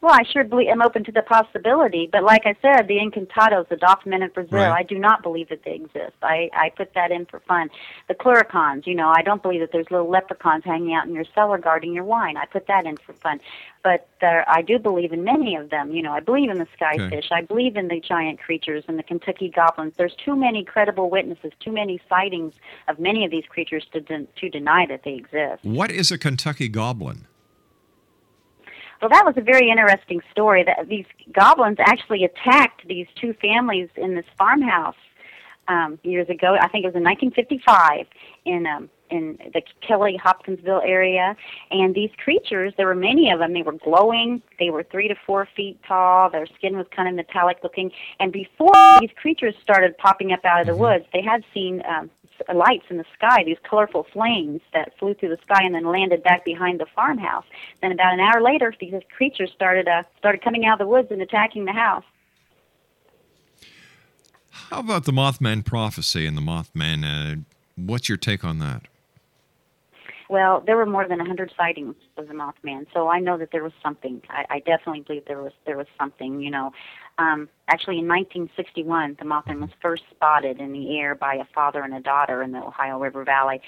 Well, 0.00 0.12
I 0.14 0.22
sure 0.32 0.44
believe 0.44 0.68
I'm 0.70 0.80
open 0.80 1.02
to 1.04 1.12
the 1.12 1.22
possibility, 1.22 2.08
but 2.12 2.22
like 2.22 2.42
I 2.46 2.54
said, 2.62 2.86
the 2.86 2.98
Encantados, 2.98 3.68
the 3.68 3.74
Dolphin 3.76 4.22
of 4.22 4.32
Brazil, 4.32 4.58
Right. 4.58 4.70
I 4.70 4.84
do 4.84 4.96
not 4.96 5.24
believe 5.24 5.48
that 5.48 5.64
they 5.64 5.74
exist. 5.74 6.14
I 6.22 6.48
I 6.52 6.70
put 6.70 6.94
that 6.94 7.10
in 7.10 7.26
for 7.26 7.40
fun. 7.40 7.68
The 8.06 8.14
Clurichauns, 8.14 8.86
you 8.86 8.94
know, 8.94 9.08
I 9.08 9.22
don't 9.22 9.42
believe 9.42 9.58
that 9.60 9.72
there's 9.72 9.90
little 9.90 10.08
leprechauns 10.08 10.64
hanging 10.64 10.94
out 10.94 11.08
in 11.08 11.14
your 11.14 11.24
cellar 11.34 11.58
guarding 11.58 11.92
your 11.94 12.04
wine. 12.04 12.36
I 12.36 12.44
put 12.46 12.68
that 12.68 12.86
in 12.86 12.96
for 12.98 13.12
fun. 13.14 13.40
But 13.82 14.08
there, 14.20 14.44
I 14.48 14.62
do 14.62 14.78
believe 14.78 15.12
in 15.12 15.24
many 15.24 15.56
of 15.56 15.70
them. 15.70 15.90
You 15.90 16.02
know, 16.02 16.12
I 16.12 16.20
believe 16.20 16.50
in 16.50 16.58
the 16.58 16.66
skyfish. 16.80 17.32
I 17.32 17.42
believe 17.42 17.76
in 17.76 17.88
the 17.88 17.98
giant 18.00 18.38
creatures 18.38 18.84
and 18.86 18.98
the 18.98 19.02
Kentucky 19.02 19.48
goblins. 19.48 19.94
There's 19.96 20.14
too 20.14 20.36
many 20.36 20.62
credible 20.64 21.10
witnesses, 21.10 21.52
too 21.58 21.72
many 21.72 22.00
sightings 22.08 22.54
of 22.86 23.00
many 23.00 23.24
of 23.24 23.32
these 23.32 23.46
creatures 23.46 23.84
to 23.92 24.00
den- 24.00 24.28
to 24.36 24.48
deny 24.48 24.86
that 24.86 25.02
they 25.02 25.14
exist. 25.14 25.64
What 25.64 25.90
is 25.90 26.12
a 26.12 26.18
Kentucky 26.18 26.68
goblin? 26.68 27.26
Well, 29.00 29.10
that 29.10 29.24
was 29.24 29.34
a 29.36 29.40
very 29.40 29.70
interesting 29.70 30.20
story. 30.32 30.64
That 30.64 30.88
these 30.88 31.06
goblins 31.32 31.78
actually 31.80 32.24
attacked 32.24 32.86
these 32.86 33.06
two 33.20 33.32
families 33.34 33.88
in 33.96 34.14
this 34.14 34.26
farmhouse 34.36 34.96
um, 35.68 35.98
years 36.02 36.28
ago. 36.28 36.56
I 36.60 36.68
think 36.68 36.84
it 36.84 36.88
was 36.88 36.96
in 36.96 37.04
1955 37.04 38.06
in 38.44 38.66
um, 38.66 38.90
in 39.10 39.38
the 39.54 39.62
Kelly 39.86 40.18
Hopkinsville 40.22 40.82
area. 40.84 41.36
And 41.70 41.94
these 41.94 42.10
creatures, 42.22 42.72
there 42.76 42.86
were 42.86 42.94
many 42.94 43.30
of 43.30 43.38
them. 43.38 43.52
They 43.52 43.62
were 43.62 43.72
glowing. 43.72 44.42
They 44.58 44.70
were 44.70 44.82
three 44.82 45.08
to 45.08 45.14
four 45.26 45.48
feet 45.56 45.78
tall. 45.86 46.30
Their 46.30 46.46
skin 46.46 46.76
was 46.76 46.86
kind 46.94 47.08
of 47.08 47.14
metallic 47.14 47.58
looking. 47.62 47.90
And 48.20 48.32
before 48.32 48.74
these 49.00 49.10
creatures 49.16 49.54
started 49.62 49.96
popping 49.98 50.32
up 50.32 50.44
out 50.44 50.60
of 50.60 50.66
the 50.66 50.76
woods, 50.76 51.04
they 51.12 51.22
had 51.22 51.44
seen 51.54 51.82
um, 51.88 52.10
lights 52.54 52.86
in 52.90 52.96
the 52.96 53.04
sky, 53.14 53.42
these 53.44 53.58
colorful 53.68 54.06
flames 54.12 54.60
that 54.72 54.96
flew 54.98 55.14
through 55.14 55.30
the 55.30 55.38
sky 55.42 55.62
and 55.64 55.74
then 55.74 55.84
landed 55.84 56.22
back 56.22 56.44
behind 56.44 56.80
the 56.80 56.86
farmhouse. 56.94 57.44
Then 57.80 57.92
about 57.92 58.14
an 58.14 58.20
hour 58.20 58.40
later, 58.40 58.74
these 58.80 58.94
creatures 59.16 59.50
started 59.54 59.88
uh, 59.88 60.02
started 60.18 60.42
coming 60.42 60.66
out 60.66 60.80
of 60.80 60.86
the 60.86 60.90
woods 60.90 61.08
and 61.10 61.22
attacking 61.22 61.64
the 61.64 61.72
house. 61.72 62.04
How 64.50 64.80
about 64.80 65.04
the 65.04 65.12
Mothman 65.12 65.64
prophecy 65.64 66.26
and 66.26 66.36
the 66.36 66.42
Mothman? 66.42 67.04
Uh, 67.04 67.40
what's 67.76 68.08
your 68.08 68.18
take 68.18 68.44
on 68.44 68.58
that? 68.58 68.82
Well, 70.28 70.62
there 70.66 70.76
were 70.76 70.84
more 70.84 71.08
than 71.08 71.20
a 71.20 71.24
hundred 71.24 71.52
sightings 71.56 71.94
of 72.18 72.28
the 72.28 72.34
Mothman, 72.34 72.86
so 72.92 73.08
I 73.08 73.18
know 73.18 73.38
that 73.38 73.50
there 73.50 73.62
was 73.62 73.72
something. 73.82 74.20
I, 74.28 74.44
I 74.50 74.58
definitely 74.58 75.00
believe 75.00 75.24
there 75.26 75.42
was 75.42 75.52
there 75.64 75.78
was 75.78 75.86
something. 75.98 76.40
You 76.40 76.50
know, 76.50 76.72
um, 77.18 77.48
actually 77.68 77.98
in 77.98 78.08
1961, 78.08 79.16
the 79.18 79.24
Mothman 79.24 79.60
was 79.60 79.70
first 79.82 80.04
spotted 80.10 80.60
in 80.60 80.72
the 80.72 80.98
air 80.98 81.14
by 81.14 81.34
a 81.34 81.44
father 81.54 81.82
and 81.82 81.94
a 81.94 82.00
daughter 82.00 82.42
in 82.42 82.52
the 82.52 82.58
Ohio 82.58 82.98
River 82.98 83.24
Valley. 83.24 83.60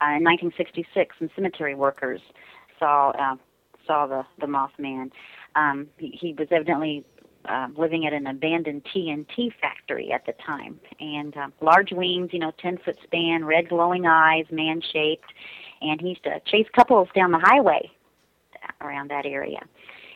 uh, 0.00 0.16
in 0.16 0.24
1966, 0.24 1.16
some 1.18 1.30
cemetery 1.34 1.74
workers 1.74 2.20
saw 2.78 3.10
uh, 3.10 3.36
saw 3.86 4.06
the 4.06 4.24
the 4.38 4.46
Mothman. 4.46 5.10
Um, 5.56 5.88
he, 5.98 6.10
he 6.20 6.34
was 6.34 6.48
evidently 6.50 7.04
uh, 7.46 7.68
living 7.76 8.06
at 8.06 8.12
an 8.12 8.26
abandoned 8.26 8.84
TNT 8.94 9.52
factory 9.60 10.12
at 10.12 10.26
the 10.26 10.32
time, 10.44 10.78
and 11.00 11.36
uh, 11.36 11.48
large 11.60 11.92
wings, 11.92 12.30
you 12.32 12.38
know, 12.38 12.52
10 12.60 12.78
foot 12.84 12.96
span, 13.02 13.44
red 13.44 13.68
glowing 13.68 14.06
eyes, 14.06 14.44
man 14.50 14.80
shaped, 14.92 15.32
and 15.80 16.00
he 16.00 16.10
used 16.10 16.24
to 16.24 16.40
chase 16.46 16.66
couples 16.74 17.08
down 17.14 17.30
the 17.32 17.38
highway 17.38 17.90
around 18.82 19.10
that 19.10 19.26
area. 19.26 19.60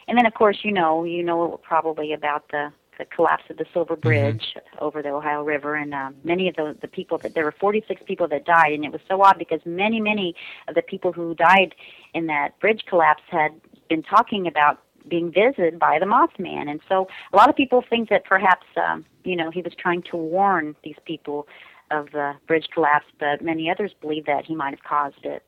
And 0.09 0.19
then, 0.19 0.27
of 0.27 0.35
course, 0.35 0.59
you 0.62 0.73
know, 0.73 1.05
you 1.05 1.23
know 1.23 1.59
probably 1.62 2.12
about 2.12 2.49
the 2.51 2.73
the 2.99 3.05
collapse 3.05 3.45
of 3.51 3.57
the 3.57 3.67
Silver 3.73 3.97
Bridge 3.97 4.55
over 4.79 5.03
the 5.03 5.11
Ohio 5.11 5.43
River, 5.43 5.75
and 5.75 5.95
um, 5.95 6.14
many 6.25 6.49
of 6.49 6.57
the 6.57 6.77
the 6.81 6.88
people 6.88 7.19
that 7.19 7.35
there 7.35 7.45
were 7.45 7.53
46 7.53 8.03
people 8.07 8.29
that 8.29 8.45
died, 8.45 8.73
and 8.73 8.85
it 8.85 8.93
was 8.93 9.01
so 9.09 9.23
odd 9.23 9.38
because 9.38 9.61
many 9.64 10.01
many 10.01 10.35
of 10.69 10.75
the 10.75 10.83
people 10.83 11.12
who 11.12 11.35
died 11.35 11.75
in 12.14 12.27
that 12.27 12.59
bridge 12.61 12.85
collapse 12.87 13.23
had 13.29 13.53
been 13.88 14.03
talking 14.03 14.47
about 14.47 14.81
being 15.09 15.31
visited 15.31 15.79
by 15.79 15.99
the 15.99 16.07
Mothman, 16.07 16.71
and 16.71 16.81
so 16.88 17.09
a 17.33 17.37
lot 17.37 17.49
of 17.49 17.57
people 17.57 17.83
think 17.88 18.09
that 18.11 18.25
perhaps 18.25 18.67
um, 18.77 19.05
you 19.25 19.37
know 19.37 19.51
he 19.51 19.62
was 19.62 19.75
trying 19.77 20.03
to 20.11 20.17
warn 20.17 20.77
these 20.85 20.97
people 21.05 21.47
of 21.90 22.11
the 22.12 22.35
bridge 22.47 22.69
collapse, 22.73 23.07
but 23.19 23.43
many 23.43 23.71
others 23.71 23.93
believe 24.01 24.27
that 24.27 24.45
he 24.45 24.55
might 24.55 24.71
have 24.71 24.83
caused 24.85 25.25
it. 25.25 25.43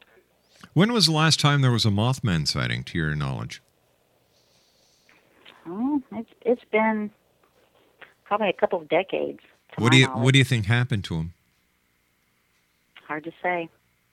When 0.75 0.93
was 0.93 1.07
the 1.07 1.13
last 1.13 1.41
time 1.41 1.63
there 1.63 1.71
was 1.71 1.87
a 1.87 1.91
Mothman 1.91 2.47
sighting, 2.47 2.85
to 2.85 2.99
your 2.99 3.15
knowledge? 3.15 3.63
Oh, 5.67 6.03
it's 6.13 6.31
it's 6.43 6.65
been 6.71 7.11
probably 8.25 8.49
a 8.49 8.53
couple 8.53 8.81
of 8.81 8.89
decades. 8.89 9.41
What 9.79 9.93
do 9.93 9.99
you 9.99 10.07
knowledge. 10.07 10.25
What 10.25 10.33
do 10.33 10.39
you 10.39 10.45
think 10.45 10.67
happened 10.67 11.05
to 11.05 11.17
him? 11.17 11.35
Hard 13.07 13.25
to 13.25 13.33
say. 13.43 13.69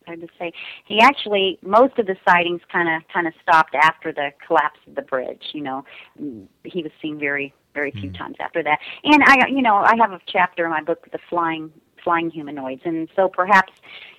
Hard 0.06 0.22
to 0.22 0.28
say. 0.38 0.52
He 0.86 1.00
actually, 1.00 1.58
most 1.62 1.98
of 1.98 2.08
the 2.08 2.16
sightings 2.28 2.62
kind 2.72 2.90
of 2.90 3.08
kind 3.12 3.28
of 3.28 3.34
stopped 3.42 3.76
after 3.76 4.12
the 4.12 4.32
collapse 4.46 4.80
of 4.88 4.96
the 4.96 5.02
bridge. 5.02 5.44
You 5.54 5.62
know, 5.62 5.86
Mm, 6.22 6.48
he 6.64 6.84
was 6.84 6.92
seen 7.02 7.20
very 7.20 7.54
very 7.74 7.92
few 7.92 8.12
times 8.12 8.36
after 8.40 8.62
that. 8.62 8.80
And 9.04 9.24
I, 9.26 9.48
you 9.48 9.62
know, 9.62 9.76
I 9.78 9.96
have 9.98 10.12
a 10.12 10.20
chapter 10.28 10.66
in 10.66 10.72
my 10.72 10.84
book, 10.84 11.08
the 11.12 11.20
flying 11.30 11.72
flying 12.04 12.30
humanoids, 12.30 12.82
and 12.86 13.08
so 13.16 13.30
perhaps, 13.30 13.74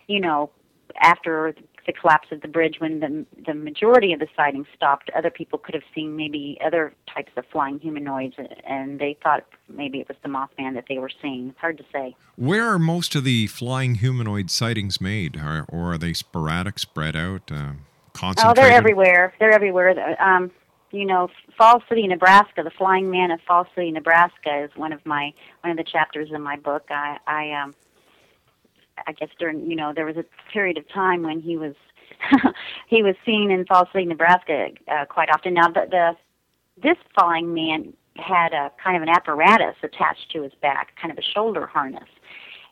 you 0.08 0.18
know, 0.20 0.50
after 1.00 1.54
the 1.86 1.92
collapse 1.92 2.28
of 2.32 2.40
the 2.40 2.48
bridge, 2.48 2.76
when 2.78 3.00
the 3.00 3.26
the 3.46 3.54
majority 3.54 4.12
of 4.12 4.20
the 4.20 4.28
sightings 4.36 4.66
stopped, 4.74 5.10
other 5.16 5.30
people 5.30 5.58
could 5.58 5.74
have 5.74 5.84
seen 5.94 6.16
maybe 6.16 6.58
other 6.64 6.94
types 7.12 7.32
of 7.36 7.44
flying 7.52 7.78
humanoids, 7.78 8.34
and 8.66 8.98
they 8.98 9.16
thought 9.22 9.44
maybe 9.68 10.00
it 10.00 10.08
was 10.08 10.16
the 10.22 10.28
Mothman 10.28 10.74
that 10.74 10.84
they 10.88 10.98
were 10.98 11.10
seeing. 11.22 11.50
It's 11.50 11.58
hard 11.58 11.78
to 11.78 11.84
say. 11.92 12.16
Where 12.36 12.64
are 12.64 12.78
most 12.78 13.14
of 13.14 13.24
the 13.24 13.46
flying 13.48 13.96
humanoid 13.96 14.50
sightings 14.50 15.00
made, 15.00 15.36
or, 15.36 15.66
or 15.68 15.92
are 15.94 15.98
they 15.98 16.12
sporadic, 16.12 16.78
spread 16.78 17.16
out, 17.16 17.50
uh, 17.52 17.72
Oh, 18.16 18.20
concentrated? 18.20 18.56
they're 18.56 18.72
everywhere. 18.76 19.34
They're 19.40 19.52
everywhere. 19.52 20.22
Um, 20.22 20.50
you 20.92 21.04
know, 21.04 21.28
Falls 21.58 21.82
City, 21.88 22.06
Nebraska. 22.06 22.62
The 22.62 22.70
Flying 22.70 23.10
Man 23.10 23.32
of 23.32 23.40
Falls 23.40 23.66
City, 23.74 23.90
Nebraska 23.90 24.62
is 24.62 24.70
one 24.76 24.92
of 24.92 25.04
my 25.04 25.32
one 25.62 25.72
of 25.72 25.76
the 25.76 25.84
chapters 25.90 26.30
in 26.32 26.40
my 26.40 26.56
book. 26.56 26.84
I, 26.90 27.18
I 27.26 27.50
um, 27.52 27.74
I 29.06 29.12
guess 29.12 29.28
during 29.38 29.68
you 29.70 29.76
know 29.76 29.92
there 29.94 30.06
was 30.06 30.16
a 30.16 30.24
period 30.52 30.78
of 30.78 30.88
time 30.88 31.22
when 31.22 31.40
he 31.40 31.56
was 31.56 31.74
he 32.88 33.02
was 33.02 33.14
seen 33.24 33.50
in 33.50 33.64
Falls 33.66 33.88
City, 33.92 34.06
Nebraska, 34.06 34.68
uh, 34.88 35.04
quite 35.06 35.30
often. 35.30 35.54
Now 35.54 35.68
the 35.68 35.86
the 35.90 36.16
this 36.82 36.96
flying 37.14 37.54
man 37.54 37.92
had 38.16 38.52
a 38.52 38.70
kind 38.82 38.96
of 38.96 39.02
an 39.02 39.08
apparatus 39.08 39.76
attached 39.82 40.30
to 40.32 40.42
his 40.42 40.52
back, 40.62 40.94
kind 41.00 41.10
of 41.10 41.18
a 41.18 41.22
shoulder 41.22 41.66
harness. 41.66 42.08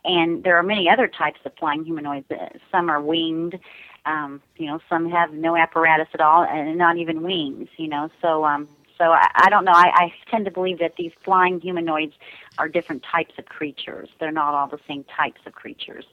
And 0.05 0.43
there 0.43 0.57
are 0.57 0.63
many 0.63 0.89
other 0.89 1.07
types 1.07 1.41
of 1.45 1.53
flying 1.59 1.85
humanoids. 1.85 2.27
Uh, 2.31 2.49
Some 2.71 2.91
are 2.91 3.01
winged, 3.01 3.59
um, 4.05 4.41
you 4.57 4.67
know. 4.67 4.81
Some 4.89 5.09
have 5.11 5.33
no 5.33 5.57
apparatus 5.57 6.09
at 6.13 6.21
all, 6.21 6.43
and 6.45 6.77
not 6.77 6.97
even 6.97 7.23
wings, 7.23 7.69
you 7.77 7.89
know. 7.89 8.11
So, 8.21 8.45
um, 8.45 8.69
so 8.99 9.05
I, 9.05 9.29
I 9.35 9.51
don't 9.51 9.65
know. 9.65 9.73
I, 9.73 9.91
I 9.95 10.15
tend 10.31 10.45
to 10.45 10.51
believe 10.51 10.79
that 10.79 10.95
these 10.97 11.13
flying 11.25 11.61
humanoids 11.61 12.15
are 12.59 12.69
different 12.69 13.05
types 13.11 13.35
of 13.39 13.47
creatures. 13.47 14.09
They're 14.19 14.33
not 14.33 14.55
all 14.55 14.69
the 14.69 14.81
same 14.87 15.05
types 15.05 15.41
of 15.47 15.53
creatures. 15.53 16.05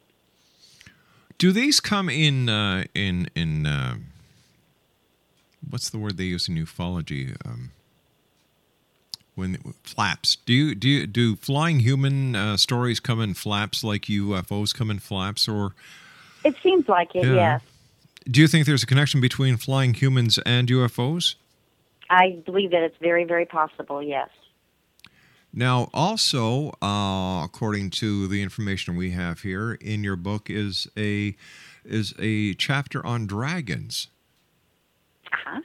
Do 1.38 1.52
these 1.52 1.80
come 1.80 2.10
in 2.10 2.50
uh, 2.50 2.86
in 2.94 3.30
in 3.36 3.66
uh, 3.66 3.96
what's 5.70 5.90
the 5.90 5.98
word 5.98 6.18
they 6.18 6.26
use 6.26 6.48
in 6.50 6.56
ufology? 6.56 7.36
Um, 7.46 7.72
when 9.36 9.58
flaps. 9.84 10.36
Do 10.36 10.54
you 10.54 10.76
do 10.76 10.90
you, 10.90 11.08
do 11.08 11.36
flying 11.38 11.80
human 11.80 12.36
uh, 12.36 12.58
stories 12.58 13.00
come 13.00 13.22
in 13.22 13.34
flaps 13.34 13.84
like 13.84 14.04
UFOs 14.04 14.76
come 14.76 14.92
in 14.92 15.00
flaps, 15.00 15.48
or 15.48 15.74
It 16.44 16.56
seems 16.62 16.90
like 16.90 17.16
it. 17.16 17.26
Yeah. 17.26 17.34
Yes, 17.34 17.62
do 18.30 18.42
you 18.42 18.48
think 18.48 18.66
there's 18.66 18.84
a 18.84 18.88
connection 18.88 19.22
between 19.22 19.58
flying 19.58 19.94
humans 19.94 20.38
and 20.46 20.68
UFOs? 20.68 21.36
I 22.10 22.42
believe 22.46 22.72
that 22.72 22.84
it's 22.84 22.98
very, 23.02 23.24
very 23.24 23.46
possible. 23.46 24.02
Yes. 24.02 24.30
Now, 25.52 25.90
also, 25.94 26.70
uh, 26.82 27.42
according 27.44 27.90
to 27.92 28.28
the 28.28 28.42
information 28.44 28.96
we 28.96 29.12
have 29.12 29.42
here 29.42 29.74
in 29.74 30.04
your 30.04 30.16
book, 30.16 30.50
is 30.50 30.88
a 30.96 31.36
is 31.84 32.14
a 32.20 32.54
chapter 32.56 33.04
on 33.06 33.26
dragons. 33.26 34.08
Uh-huh. 35.34 35.62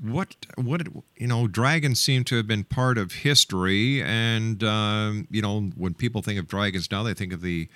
What 0.00 0.34
what 0.56 0.88
you 1.16 1.28
know, 1.28 1.46
dragons 1.46 2.00
seem 2.00 2.24
to 2.24 2.36
have 2.36 2.48
been 2.48 2.64
part 2.64 2.98
of 2.98 3.12
history, 3.12 4.02
and 4.02 4.62
um, 4.64 5.28
you 5.30 5.40
know, 5.40 5.70
when 5.76 5.94
people 5.94 6.20
think 6.20 6.38
of 6.38 6.48
dragons 6.48 6.90
now, 6.90 7.04
they 7.04 7.14
think 7.14 7.32
of 7.32 7.42
the 7.42 7.68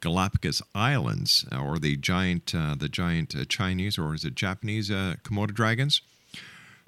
Galapagos 0.00 0.62
Islands 0.74 1.46
or 1.52 1.78
the 1.78 1.96
giant 1.96 2.54
uh, 2.54 2.76
the 2.78 2.88
giant 2.88 3.34
uh, 3.34 3.44
Chinese 3.44 3.98
or 3.98 4.14
is 4.14 4.24
it 4.24 4.34
Japanese 4.34 4.90
uh, 4.90 5.16
Komodo 5.24 5.52
dragons? 5.52 6.00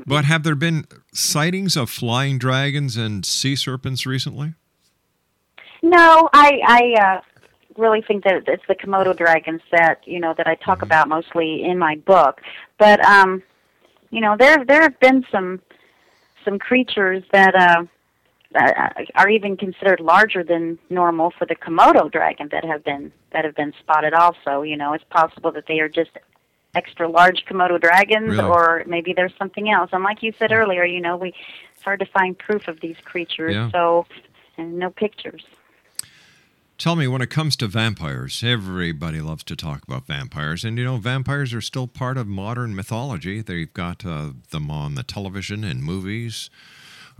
But 0.07 0.25
have 0.25 0.43
there 0.43 0.55
been 0.55 0.87
sightings 1.13 1.77
of 1.77 1.91
flying 1.91 2.39
dragons 2.39 2.97
and 2.97 3.25
sea 3.27 3.57
serpents 3.57 4.07
recently? 4.07 4.55
No, 5.83 6.29
I 6.33 6.61
I 6.67 7.01
uh, 7.01 7.21
really 7.77 8.03
think 8.03 8.25
that 8.25 8.45
it's 8.47 8.63
the 8.69 8.75
Komodo 8.75 9.17
dragons 9.17 9.63
that 9.73 10.01
you 10.07 10.21
know 10.21 10.35
that 10.37 10.47
I 10.47 10.55
talk 10.57 10.83
about 10.83 11.09
mostly 11.09 11.65
in 11.65 11.79
my 11.79 11.97
book. 11.97 12.41
But 12.79 13.05
um, 13.05 13.43
you 14.11 14.21
know, 14.21 14.37
there 14.39 14.65
there 14.65 14.83
have 14.83 14.99
been 15.01 15.25
some 15.31 15.61
some 16.45 16.59
creatures 16.59 17.23
that 17.33 17.55
uh, 17.55 17.85
that 18.53 19.07
are 19.15 19.29
even 19.29 19.57
considered 19.57 20.01
larger 20.01 20.43
than 20.43 20.79
normal 20.91 21.33
for 21.39 21.47
the 21.47 21.55
Komodo 21.55 22.11
dragon 22.11 22.49
that 22.51 22.65
have 22.65 22.85
been 22.85 23.13
that 23.33 23.45
have 23.45 23.55
been 23.55 23.73
spotted. 23.79 24.15
Also, 24.15 24.63
you 24.63 24.77
know, 24.77 24.93
it's 24.93 25.05
possible 25.11 25.53
that 25.53 25.65
they 25.69 25.81
are 25.81 25.89
just 25.89 26.11
extra 26.79 27.07
large 27.09 27.45
Komodo 27.49 27.81
dragons, 27.81 28.31
Really? 28.37 28.51
or 28.55 28.85
maybe 28.87 29.13
there's 29.13 29.37
something 29.39 29.67
else. 29.71 29.91
And 29.93 30.03
like 30.05 30.23
you 30.23 30.33
said 30.39 30.53
earlier, 30.53 30.85
you 30.85 31.01
know, 31.01 31.17
we 31.17 31.35
it's 31.75 31.85
hard 31.85 32.01
to 32.01 32.07
find 32.07 32.37
proof 32.37 32.67
of 32.69 32.81
these 32.81 32.97
creatures. 33.05 33.55
Yeah. 33.55 33.71
So, 33.71 34.07
and 34.57 34.79
no 34.79 34.91
pictures. 34.91 35.45
Tell 36.77 36.95
me, 36.95 37.09
when 37.09 37.23
it 37.23 37.31
comes 37.31 37.57
to 37.57 37.67
vampires, 37.67 38.43
everybody 38.45 39.21
loves 39.21 39.43
to 39.45 39.57
talk 39.57 39.83
about 39.83 40.07
vampires. 40.07 40.65
And, 40.65 40.79
you 40.79 40.85
know, 40.85 40.97
vampires 40.97 41.53
are 41.53 41.61
still 41.61 41.89
part 41.89 42.17
of 42.17 42.29
modern 42.29 42.75
mythology. 42.75 43.43
They've 43.43 43.73
got 43.73 44.07
uh, 44.07 44.31
them 44.51 44.71
on 44.71 44.95
the 44.95 45.03
television 45.03 45.65
and 45.65 45.83
movies. 45.83 46.51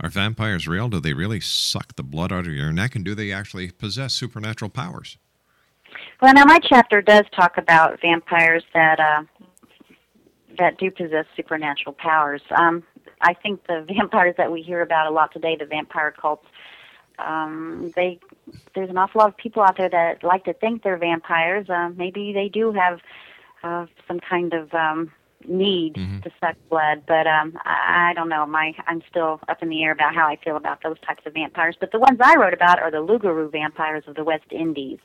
Are 0.01 0.09
vampires 0.09 0.65
real? 0.65 0.87
Do 0.87 1.01
they 1.01 1.13
really 1.13 1.41
suck 1.41 1.97
the 1.97 2.03
blood 2.03 2.31
out 2.31 2.47
of 2.47 2.53
your 2.53 2.71
neck? 2.71 2.95
And 2.95 3.03
do 3.03 3.13
they 3.13 3.33
actually 3.33 3.69
possess 3.71 4.13
supernatural 4.13 4.69
powers? 4.69 5.17
Well, 6.21 6.33
now 6.33 6.45
my 6.45 6.59
chapter 6.59 7.01
does 7.01 7.25
talk 7.35 7.57
about 7.57 7.99
vampires 8.01 8.63
that 8.73 8.99
uh, 8.99 9.23
that 10.59 10.77
do 10.77 10.91
possess 10.91 11.25
supernatural 11.35 11.93
powers. 11.93 12.41
Um, 12.55 12.83
I 13.21 13.33
think 13.33 13.65
the 13.67 13.85
vampires 13.97 14.35
that 14.37 14.51
we 14.51 14.61
hear 14.61 14.81
about 14.81 15.07
a 15.07 15.11
lot 15.11 15.33
today, 15.33 15.55
the 15.55 15.65
vampire 15.65 16.11
cults, 16.11 16.45
um, 17.17 17.91
they 17.95 18.19
there's 18.75 18.89
an 18.89 18.97
awful 18.97 19.19
lot 19.19 19.29
of 19.29 19.37
people 19.37 19.61
out 19.61 19.77
there 19.77 19.89
that 19.89 20.23
like 20.23 20.45
to 20.45 20.53
think 20.53 20.83
they're 20.83 20.97
vampires. 20.97 21.69
Uh, 21.69 21.89
maybe 21.95 22.31
they 22.33 22.47
do 22.47 22.71
have 22.71 22.99
uh, 23.63 23.85
some 24.07 24.19
kind 24.19 24.53
of 24.53 24.73
um, 24.73 25.11
need 25.47 25.95
to 25.95 26.31
suck 26.39 26.55
blood, 26.69 27.03
but 27.07 27.27
um, 27.27 27.57
I, 27.65 28.11
I 28.11 28.13
don't 28.13 28.29
know. 28.29 28.45
My 28.45 28.73
I'm 28.87 29.01
still 29.09 29.41
up 29.47 29.61
in 29.61 29.69
the 29.69 29.83
air 29.83 29.91
about 29.91 30.15
how 30.15 30.27
I 30.27 30.37
feel 30.37 30.55
about 30.55 30.81
those 30.83 30.99
types 31.05 31.23
of 31.25 31.33
vampires. 31.33 31.75
But 31.79 31.91
the 31.91 31.99
ones 31.99 32.19
I 32.21 32.35
wrote 32.37 32.53
about 32.53 32.81
are 32.81 32.91
the 32.91 33.05
Lugaroo 33.05 33.51
vampires 33.51 34.03
of 34.07 34.15
the 34.15 34.23
West 34.23 34.51
Indies, 34.51 34.99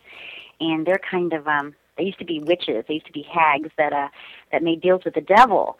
and 0.61 0.87
they're 0.87 1.01
kind 1.11 1.33
of 1.33 1.49
um, 1.49 1.75
they 1.97 2.05
used 2.05 2.19
to 2.19 2.25
be 2.25 2.41
witches. 2.41 2.85
They 2.89 2.95
used 2.95 3.07
to 3.07 3.13
be 3.13 3.23
hags 3.23 3.71
that 3.79 3.93
uh, 3.93 4.09
that 4.55 4.63
made 4.63 4.81
deals 4.81 5.05
with 5.05 5.15
the 5.15 5.21
devil. 5.21 5.77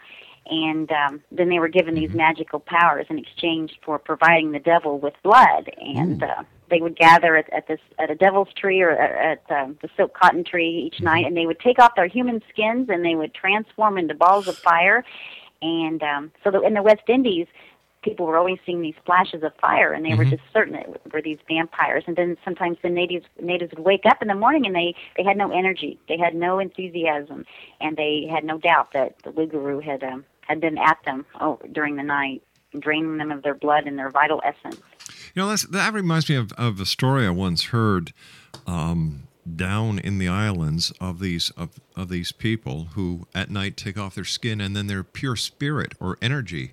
And 0.47 0.91
um, 0.93 1.23
then 1.33 1.49
they 1.49 1.59
were 1.59 1.69
given 1.69 1.95
these 1.95 2.13
magical 2.13 2.61
powers 2.61 3.07
in 3.09 3.19
exchange 3.19 3.79
for 3.83 3.99
providing 3.99 4.53
the 4.53 4.59
devil 4.59 4.99
with 4.99 5.15
blood. 5.23 5.71
And 5.81 6.23
uh, 6.23 6.43
they 6.71 6.81
would 6.81 6.97
gather 6.97 7.37
at, 7.37 7.51
at 7.53 7.67
this 7.67 7.81
at 7.99 8.11
a 8.11 8.15
devil's 8.15 8.53
tree 8.55 8.83
or 8.83 8.91
at, 8.91 9.41
at 9.49 9.57
um, 9.57 9.79
the 9.81 9.89
silk 9.97 10.13
cotton 10.15 10.45
tree 10.45 10.91
each 10.93 11.01
night, 11.01 11.25
and 11.25 11.37
they 11.37 11.47
would 11.47 11.61
take 11.61 11.79
off 11.79 11.93
their 11.97 12.09
human 12.09 12.43
skins 12.51 12.91
and 12.91 13.05
they 13.05 13.15
would 13.15 13.33
transform 13.33 13.97
into 13.97 14.15
balls 14.15 14.47
of 14.47 14.57
fire. 14.59 15.03
And 15.63 16.03
um, 16.03 16.33
so 16.43 16.51
the, 16.51 16.61
in 16.61 16.75
the 16.75 16.83
West 16.83 17.09
Indies, 17.09 17.47
people 18.05 18.27
were 18.27 18.37
always 18.37 18.59
seeing 18.67 18.83
these 18.83 18.95
flashes 19.07 19.43
of 19.43 19.53
fire, 19.61 19.93
and 19.93 20.05
they 20.05 20.15
were 20.15 20.25
Mm-hmm. 20.25 20.31
just 20.37 20.43
certain 20.53 20.75
it 20.75 21.01
were 21.13 21.23
these 21.23 21.39
vampires. 21.49 22.05
And 22.07 22.17
then 22.17 22.37
sometimes 22.45 22.77
the 22.83 22.91
natives 22.91 23.27
natives 23.41 23.73
would 23.75 23.85
wake 23.85 24.05
up 24.07 24.23
in 24.23 24.29
the 24.29 24.35
morning 24.35 24.67
and 24.67 24.75
they 24.75 24.95
they 25.17 25.25
had 25.25 25.37
no 25.37 25.51
energy, 25.51 25.99
they 26.09 26.19
had 26.19 26.35
no 26.35 26.59
enthusiasm, 26.59 27.45
and 27.81 27.97
they 27.97 28.29
had 28.31 28.45
no 28.45 28.59
doubt 28.59 28.93
that 28.93 29.17
the 29.25 29.31
Lugaru 29.31 29.83
had 29.83 30.05
um, 30.05 30.25
had 30.43 30.61
been 30.61 30.79
at 30.79 30.99
them 31.05 31.25
oh, 31.41 31.59
during 31.73 31.97
the 31.97 32.03
night, 32.03 32.43
draining 32.79 33.17
them 33.17 33.33
of 33.33 33.43
their 33.43 33.55
blood 33.55 33.87
and 33.87 33.99
their 33.99 34.11
vital 34.11 34.43
essence. 34.45 34.81
You 35.35 35.43
know, 35.43 35.49
that's, 35.49 35.65
that 35.67 35.93
reminds 35.93 36.29
me 36.29 36.37
of, 36.37 36.53
of 36.53 36.81
a 36.81 36.87
story 36.87 37.27
I 37.27 37.31
once 37.31 37.65
heard 37.67 38.13
um, 38.67 39.29
down 39.57 39.99
in 39.99 40.19
the 40.19 40.29
islands 40.29 40.93
of 41.01 41.19
these 41.21 41.51
of, 41.51 41.71
of 41.97 42.09
these 42.09 42.33
people 42.33 42.89
who 42.95 43.27
at 43.35 43.51
night 43.51 43.77
take 43.77 43.99
off 43.99 44.15
their 44.15 44.25
skin 44.25 44.61
and 44.61 44.75
then 44.77 44.87
their 44.87 45.03
pure 45.05 45.37
spirit 45.37 45.93
or 46.01 46.17
energy 46.23 46.73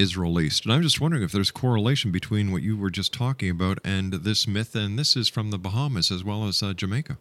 is 0.00 0.16
released. 0.16 0.64
And 0.64 0.72
I'm 0.72 0.82
just 0.82 1.00
wondering 1.00 1.22
if 1.22 1.30
there's 1.30 1.50
correlation 1.50 2.10
between 2.10 2.52
what 2.52 2.62
you 2.62 2.76
were 2.76 2.90
just 2.90 3.12
talking 3.12 3.50
about 3.50 3.78
and 3.84 4.12
this 4.12 4.48
myth. 4.48 4.74
And 4.74 4.98
this 4.98 5.14
is 5.14 5.28
from 5.28 5.50
the 5.50 5.58
Bahamas 5.58 6.10
as 6.10 6.24
well 6.24 6.48
as 6.48 6.62
uh, 6.62 6.72
Jamaica. 6.72 7.18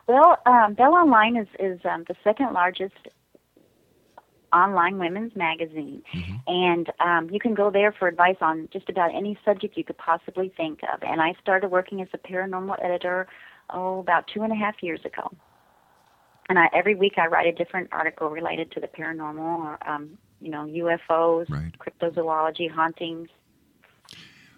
Well, 0.08 0.38
um, 0.44 0.74
Bella 0.74 1.02
Online 1.02 1.36
is 1.36 1.46
is 1.60 1.78
um, 1.84 2.04
the 2.08 2.16
second 2.24 2.52
largest 2.52 2.96
online 4.52 4.98
women's 4.98 5.36
magazine, 5.36 6.02
and 6.48 6.90
um, 6.98 7.30
you 7.30 7.38
can 7.38 7.54
go 7.54 7.70
there 7.70 7.92
for 7.92 8.08
advice 8.08 8.38
on 8.40 8.68
just 8.72 8.88
about 8.88 9.14
any 9.14 9.38
subject 9.44 9.76
you 9.76 9.84
could 9.84 9.98
possibly 9.98 10.52
think 10.56 10.80
of. 10.92 11.00
And 11.04 11.20
I 11.20 11.34
started 11.40 11.70
working 11.70 12.02
as 12.02 12.08
a 12.12 12.18
paranormal 12.18 12.84
editor 12.84 13.28
oh 13.72 14.00
about 14.00 14.26
two 14.34 14.42
and 14.42 14.52
a 14.52 14.56
half 14.56 14.82
years 14.82 15.04
ago. 15.04 15.30
And 16.50 16.58
I, 16.58 16.68
every 16.72 16.96
week 16.96 17.14
I 17.16 17.28
write 17.28 17.46
a 17.46 17.52
different 17.52 17.90
article 17.92 18.28
related 18.28 18.72
to 18.72 18.80
the 18.80 18.88
paranormal, 18.88 19.38
or 19.38 19.78
um, 19.88 20.18
you 20.40 20.50
know 20.50 20.64
UFOs, 20.66 21.48
right. 21.48 21.72
cryptozoology, 21.78 22.68
hauntings. 22.68 23.28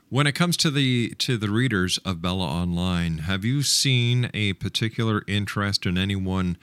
When 0.09 0.27
it 0.27 0.33
comes 0.33 0.57
to 0.59 0.71
the 0.71 1.11
to 1.19 1.37
the 1.37 1.51
readers 1.51 1.99
of 1.99 2.23
Bella 2.23 2.47
Online, 2.47 3.19
have 3.19 3.45
you 3.45 3.63
seen 3.63 4.31
a 4.33 4.55
particular 4.55 5.23
interest 5.29 5.85
in 5.85 5.99
any 5.99 6.17
one 6.17 6.57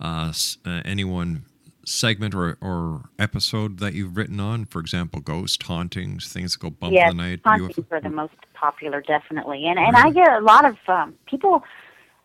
uh, 0.00 0.32
uh, 0.64 0.82
any 0.84 1.02
one 1.02 1.42
segment 1.84 2.32
or, 2.32 2.56
or 2.60 3.08
episode 3.18 3.80
that 3.80 3.94
you've 3.94 4.16
written 4.16 4.38
on? 4.38 4.64
For 4.64 4.78
example, 4.78 5.20
ghost 5.20 5.60
hauntings, 5.64 6.32
things 6.32 6.52
that 6.52 6.60
go 6.60 6.70
bump 6.70 6.92
yes, 6.92 7.10
in 7.10 7.16
the 7.16 7.22
night. 7.24 7.40
hauntings 7.44 7.74
UFO 7.74 7.92
are 7.96 8.00
the 8.00 8.10
most 8.10 8.34
popular, 8.54 9.00
definitely. 9.00 9.66
And 9.66 9.76
and 9.76 9.96
I 9.96 10.10
get 10.10 10.32
a 10.32 10.40
lot 10.40 10.64
of 10.64 10.76
um, 10.86 11.14
people 11.26 11.64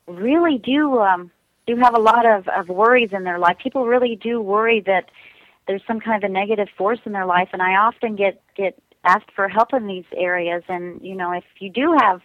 really 0.08 0.60
do 0.60 1.00
um, 1.00 1.32
do 1.66 1.76
have 1.78 1.96
a 1.96 2.00
lot 2.00 2.26
of, 2.26 2.48
of 2.48 2.68
worries 2.68 3.10
in 3.12 3.24
their 3.24 3.40
life. 3.40 3.58
People 3.62 3.86
really 3.86 4.16
do 4.16 4.42
worry 4.42 4.82
that 4.82 5.10
there's 5.68 5.82
some 5.88 6.00
kind 6.00 6.24
of 6.24 6.30
a 6.30 6.34
negative 6.34 6.68
force 6.78 7.00
in 7.06 7.14
their 7.14 7.26
life, 7.26 7.50
and 7.54 7.62
I 7.62 7.76
often 7.76 8.16
get 8.16 8.42
get 8.56 8.78
asked 9.06 9.32
for 9.36 9.48
help 9.48 9.74
in 9.74 9.88
these 9.88 10.06
areas. 10.16 10.64
And 10.68 11.02
you 11.02 11.16
know, 11.16 11.32
if 11.32 11.44
you 11.60 11.70
do 11.70 11.96
have 12.00 12.22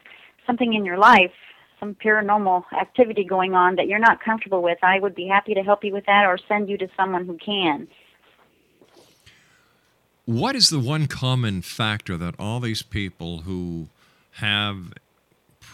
something 0.46 0.74
in 0.74 0.84
your 0.84 0.98
life, 0.98 1.32
some 1.78 1.94
paranormal 1.94 2.64
activity 2.72 3.24
going 3.24 3.54
on 3.54 3.76
that 3.76 3.86
you're 3.86 3.98
not 3.98 4.20
comfortable 4.20 4.62
with, 4.62 4.78
I 4.82 4.98
would 4.98 5.14
be 5.14 5.26
happy 5.26 5.54
to 5.54 5.62
help 5.62 5.84
you 5.84 5.92
with 5.92 6.06
that, 6.06 6.26
or 6.26 6.38
send 6.48 6.68
you 6.68 6.78
to 6.78 6.88
someone 6.96 7.26
who 7.26 7.38
can. 7.38 7.88
What 10.24 10.54
is 10.56 10.68
the 10.68 10.80
one 10.80 11.06
common 11.06 11.62
factor 11.62 12.16
that 12.18 12.34
all 12.38 12.60
these 12.60 12.82
people 12.82 13.42
who 13.42 13.88
have 14.32 14.92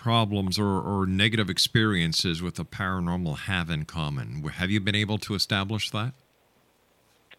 problems 0.04 0.58
or, 0.58 0.82
or 0.82 1.06
negative 1.06 1.48
experiences 1.48 2.42
with 2.42 2.56
the 2.56 2.64
paranormal 2.64 3.38
have 3.38 3.70
in 3.70 3.86
common? 3.86 4.42
Have 4.42 4.70
you 4.70 4.78
been 4.78 4.94
able 4.94 5.16
to 5.16 5.34
establish 5.34 5.90
that? 5.92 6.12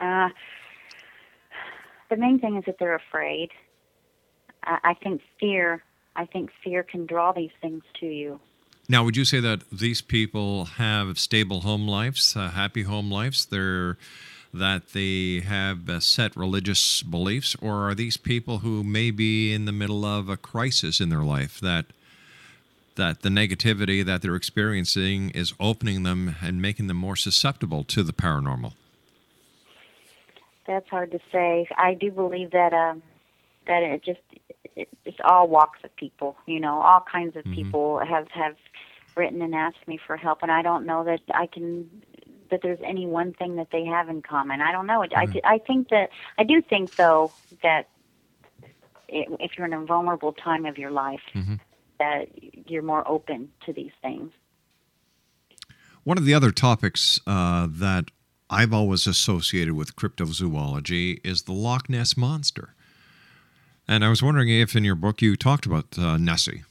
Uh, 0.02 0.30
the 2.10 2.18
main 2.18 2.40
thing 2.40 2.58
is 2.58 2.64
that 2.66 2.78
they're 2.80 2.96
afraid. 2.96 3.50
I, 4.64 4.80
I 4.84 4.94
think 4.96 5.22
fear. 5.40 5.84
I 6.16 6.26
think 6.26 6.50
fear 6.64 6.82
can 6.82 7.06
draw 7.06 7.34
these 7.34 7.52
things 7.62 7.84
to 8.00 8.08
you. 8.08 8.40
Now, 8.90 9.04
would 9.04 9.16
you 9.16 9.26
say 9.26 9.40
that 9.42 9.62
these 9.72 10.02
people 10.02 10.66
have 10.66 11.20
stable 11.20 11.62
home 11.62 11.88
lives, 11.88 12.36
uh, 12.36 12.50
happy 12.50 12.82
home 12.82 13.12
lives? 13.12 13.46
They're 13.46 13.98
that 14.52 14.94
they 14.94 15.42
have 15.42 15.88
uh, 15.88 16.00
set 16.00 16.36
religious 16.36 17.04
beliefs, 17.04 17.56
or 17.62 17.90
are 17.90 17.94
these 17.94 18.18
people 18.18 18.60
who 18.60 18.84
may 18.84 19.12
be 19.12 19.54
in 19.54 19.66
the 19.66 19.72
middle 19.72 20.04
of 20.04 20.30
a 20.30 20.38
crisis 20.38 21.00
in 21.00 21.10
their 21.10 21.24
life 21.24 21.60
that 21.60 21.88
that 22.96 23.22
the 23.22 23.30
negativity 23.30 24.04
that 24.06 24.22
they're 24.22 24.36
experiencing 24.36 25.30
is 25.32 25.54
opening 25.60 26.04
them 26.04 26.36
and 26.42 26.62
making 26.62 26.88
them 26.88 26.98
more 26.98 27.16
susceptible 27.16 27.84
to 27.86 28.04
the 28.04 28.14
paranormal? 28.14 28.74
That's 30.68 30.90
hard 30.90 31.12
to 31.12 31.20
say. 31.32 31.68
I 31.78 31.94
do 31.94 32.12
believe 32.12 32.52
that 32.52 32.74
um, 32.74 33.04
that 33.68 33.84
it 33.84 34.04
just 34.04 34.20
it, 34.76 34.90
it's 35.06 35.18
all 35.24 35.48
walks 35.48 35.80
of 35.84 35.96
people. 35.96 36.38
You 36.46 36.60
know, 36.60 36.82
all 36.82 37.02
kinds 37.10 37.36
of 37.36 37.44
mm-hmm. 37.44 37.54
people 37.54 38.00
have 38.00 38.28
have 38.30 38.56
written 39.16 39.42
and 39.42 39.54
asked 39.54 39.88
me 39.88 40.00
for 40.06 40.18
help, 40.18 40.40
and 40.42 40.52
I 40.52 40.62
don't 40.62 40.86
know 40.86 41.04
that 41.04 41.22
I 41.34 41.48
can 41.48 41.90
that 42.50 42.62
there's 42.62 42.80
any 42.84 43.06
one 43.06 43.34
thing 43.34 43.56
that 43.56 43.70
they 43.72 43.86
have 43.86 44.10
in 44.10 44.22
common. 44.22 44.62
I 44.62 44.72
don't 44.72 44.88
know. 44.88 45.02
I, 45.04 45.08
mm-hmm. 45.08 45.38
I 45.44 45.58
think 45.60 45.90
that 45.90 46.10
I 46.38 46.44
do 46.44 46.62
think 46.62 46.96
though 46.96 47.32
that 47.64 47.90
if 49.08 49.52
you're 49.58 49.68
in 49.68 49.74
a 49.74 49.86
vulnerable 49.86 50.34
time 50.34 50.66
of 50.66 50.78
your 50.78 50.92
life, 50.92 51.22
mm-hmm. 51.34 51.56
That 52.00 52.28
you're 52.70 52.82
more 52.82 53.08
open 53.08 53.50
to 53.66 53.74
these 53.74 53.92
things. 54.02 54.32
One 56.04 56.18
of 56.18 56.26
the 56.26 56.34
other 56.34 56.52
topics 56.52 57.20
uh, 57.26 57.68
that 57.70 58.06
I've 58.50 58.74
always 58.74 59.08
associated 59.08 59.74
with 59.74 59.96
cryptozoology 59.96 61.20
is 61.24 61.44
the 61.44 61.54
Loch 61.54 61.90
Ness 61.90 62.16
monster. 62.16 62.76
And 63.88 64.06
I 64.06 64.10
was 64.10 64.22
wondering 64.22 64.50
if 64.50 64.76
in 64.76 64.84
your 64.84 64.96
book 64.96 65.22
you 65.22 65.36
talked 65.36 65.66
about 65.66 65.98
uh, 65.98 66.18
Nessie. 66.18 66.64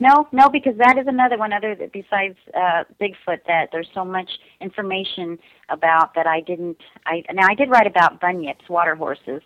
No, 0.00 0.28
no, 0.32 0.48
because 0.48 0.76
that 0.78 0.98
is 0.98 1.06
another 1.06 1.38
one 1.38 1.52
other 1.52 1.74
that 1.76 1.92
besides 1.92 2.36
uh, 2.54 2.84
Bigfoot 3.00 3.38
that 3.46 3.68
there's 3.70 3.88
so 3.94 4.04
much 4.04 4.28
information 4.60 5.38
about 5.68 6.14
that 6.14 6.26
I 6.26 6.40
didn't. 6.40 6.78
I 7.06 7.22
now 7.32 7.46
I 7.48 7.54
did 7.54 7.70
write 7.70 7.86
about 7.86 8.20
bunyips, 8.20 8.68
water 8.68 8.96
horses, 8.96 9.40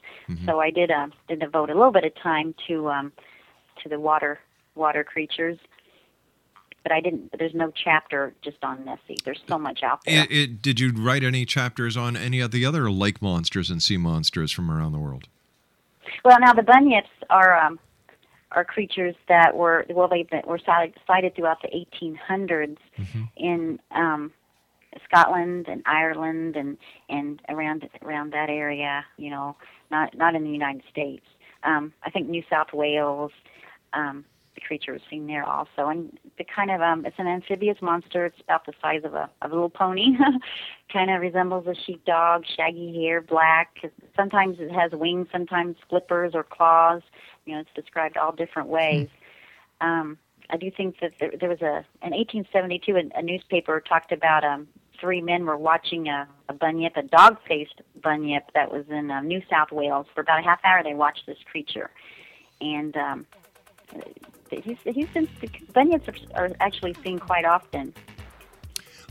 so 0.47 0.59
I 0.61 0.70
did 0.70 0.91
uh, 0.91 1.09
did 1.29 1.41
devote 1.41 1.68
a 1.68 1.74
little 1.74 1.93
bit 1.93 2.05
of 2.05 2.14
time 2.22 2.55
to 2.66 2.89
um, 2.89 3.12
to 3.83 3.91
the 3.91 4.01
water 4.01 4.41
water 4.79 5.05
creatures. 5.05 5.59
But 6.83 6.93
I 6.93 7.01
didn't. 7.01 7.35
There's 7.39 7.55
no 7.55 7.72
chapter 7.72 8.33
just 8.43 8.59
on 8.62 8.85
Nessie. 8.85 9.18
There's 9.24 9.43
so 9.47 9.59
much 9.59 9.83
out 9.83 10.05
there. 10.07 10.22
It, 10.24 10.33
it, 10.33 10.62
did 10.62 10.81
you 10.81 10.93
write 10.93 11.22
any 11.22 11.45
chapters 11.45 11.97
on 11.97 12.16
any 12.16 12.41
of 12.41 12.51
the 12.51 12.64
other 12.64 12.91
lake 12.91 13.20
monsters 13.20 13.68
and 13.68 13.83
sea 13.83 13.97
monsters 13.97 14.53
from 14.53 14.70
around 14.70 14.93
the 14.93 14.99
world? 14.99 15.29
Well, 16.24 16.39
now 16.41 16.55
the 16.55 16.62
bunyips 16.62 17.11
are 17.29 17.59
um, 17.59 17.79
are 18.53 18.64
creatures 18.64 19.14
that 19.29 19.57
were 19.57 19.85
well 19.91 20.09
they've 20.09 20.29
were 20.47 20.61
cited, 20.64 20.95
cited 21.07 21.35
throughout 21.35 21.59
the 21.62 21.68
1800s 21.68 22.79
in 23.37 23.79
um, 23.91 24.33
Scotland 25.05 25.66
and 25.68 25.83
Ireland 25.87 26.57
and 26.57 26.79
and 27.09 27.41
around 27.49 27.89
around 28.03 28.33
that 28.33 28.49
area. 28.49 29.05
You 29.16 29.31
know, 29.31 29.57
not 29.91 30.16
not 30.16 30.35
in 30.35 30.45
the 30.45 30.51
United 30.51 30.83
States. 30.91 31.26
Um, 31.64 31.93
I 32.03 32.11
think 32.11 32.29
New 32.29 32.43
South 32.49 32.72
Wales. 32.72 33.33
Um, 33.93 34.24
creature 34.61 34.92
was 34.92 35.02
seen 35.11 35.26
there 35.26 35.44
also, 35.44 35.88
and 35.88 36.18
the 36.38 36.44
kind 36.44 36.70
of 36.70 36.80
um, 36.80 37.04
it's 37.06 37.18
an 37.18 37.26
amphibious 37.26 37.78
monster. 37.82 38.26
It's 38.26 38.40
about 38.40 38.66
the 38.66 38.72
size 38.80 39.02
of 39.04 39.14
a 39.14 39.30
a 39.42 39.48
little 39.48 39.70
pony. 39.70 40.16
kind 40.92 41.11
of 41.11 41.20
resembles 41.20 41.66
a 41.66 41.74
sheepdog, 41.74 42.44
shaggy 42.56 43.02
hair, 43.02 43.20
black. 43.20 43.76
Sometimes 44.16 44.56
it 44.59 44.72
has 44.72 44.92
wings, 44.92 45.28
sometimes 45.30 45.76
flippers 45.88 46.32
or 46.34 46.42
claws. 46.42 47.02
You 47.44 47.54
know, 47.54 47.61
it's 47.61 47.70
described 47.74 48.16
all 48.16 48.32
different 48.32 48.68
ways. 48.68 49.09
Um, 49.80 50.18
I 50.50 50.56
do 50.56 50.70
think 50.70 50.96
that 51.00 51.12
there, 51.20 51.32
there 51.38 51.48
was 51.48 51.61
a 51.61 51.84
in 52.02 52.12
1872 52.12 52.96
a, 52.96 53.18
a 53.18 53.22
newspaper 53.22 53.80
talked 53.80 54.12
about 54.12 54.44
um, 54.44 54.68
three 55.00 55.20
men 55.20 55.44
were 55.44 55.56
watching 55.56 56.09
a, 56.09 56.28
a 56.48 56.52
bunyip, 56.52 56.96
a 56.96 57.02
dog-faced 57.02 57.82
bunyip 58.02 58.44
that 58.54 58.72
was 58.72 58.84
in 58.90 59.11
um, 59.11 59.26
New 59.26 59.42
South 59.50 59.70
Wales. 59.70 60.06
For 60.14 60.20
about 60.20 60.40
a 60.40 60.42
half 60.42 60.61
hour, 60.64 60.82
they 60.82 60.94
watched 60.94 61.26
this 61.26 61.38
creature, 61.50 61.90
and 62.61 62.96
um, 62.96 63.26
he's 64.51 65.09
been 65.09 65.28
are, 65.74 66.01
are 66.34 66.51
actually 66.61 66.95
seen 67.03 67.18
quite 67.18 67.45
often. 67.45 67.93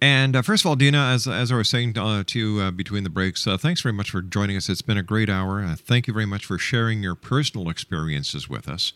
And 0.00 0.34
uh, 0.34 0.40
first 0.40 0.64
of 0.64 0.68
all, 0.68 0.76
Deena, 0.76 1.10
as, 1.12 1.26
as 1.26 1.52
I 1.52 1.56
was 1.56 1.68
saying 1.68 1.98
uh, 1.98 2.24
to 2.26 2.38
you 2.38 2.58
uh, 2.62 2.70
between 2.70 3.04
the 3.04 3.10
breaks, 3.10 3.46
uh, 3.46 3.58
thanks 3.58 3.82
very 3.82 3.92
much 3.92 4.10
for 4.10 4.22
joining 4.22 4.56
us. 4.56 4.70
It's 4.70 4.80
been 4.80 4.96
a 4.96 5.02
great 5.02 5.28
hour. 5.28 5.62
Uh, 5.62 5.76
thank 5.76 6.06
you 6.06 6.14
very 6.14 6.24
much 6.24 6.46
for 6.46 6.56
sharing 6.56 7.02
your 7.02 7.14
personal 7.14 7.68
experiences 7.68 8.48
with 8.48 8.70
us. 8.70 8.94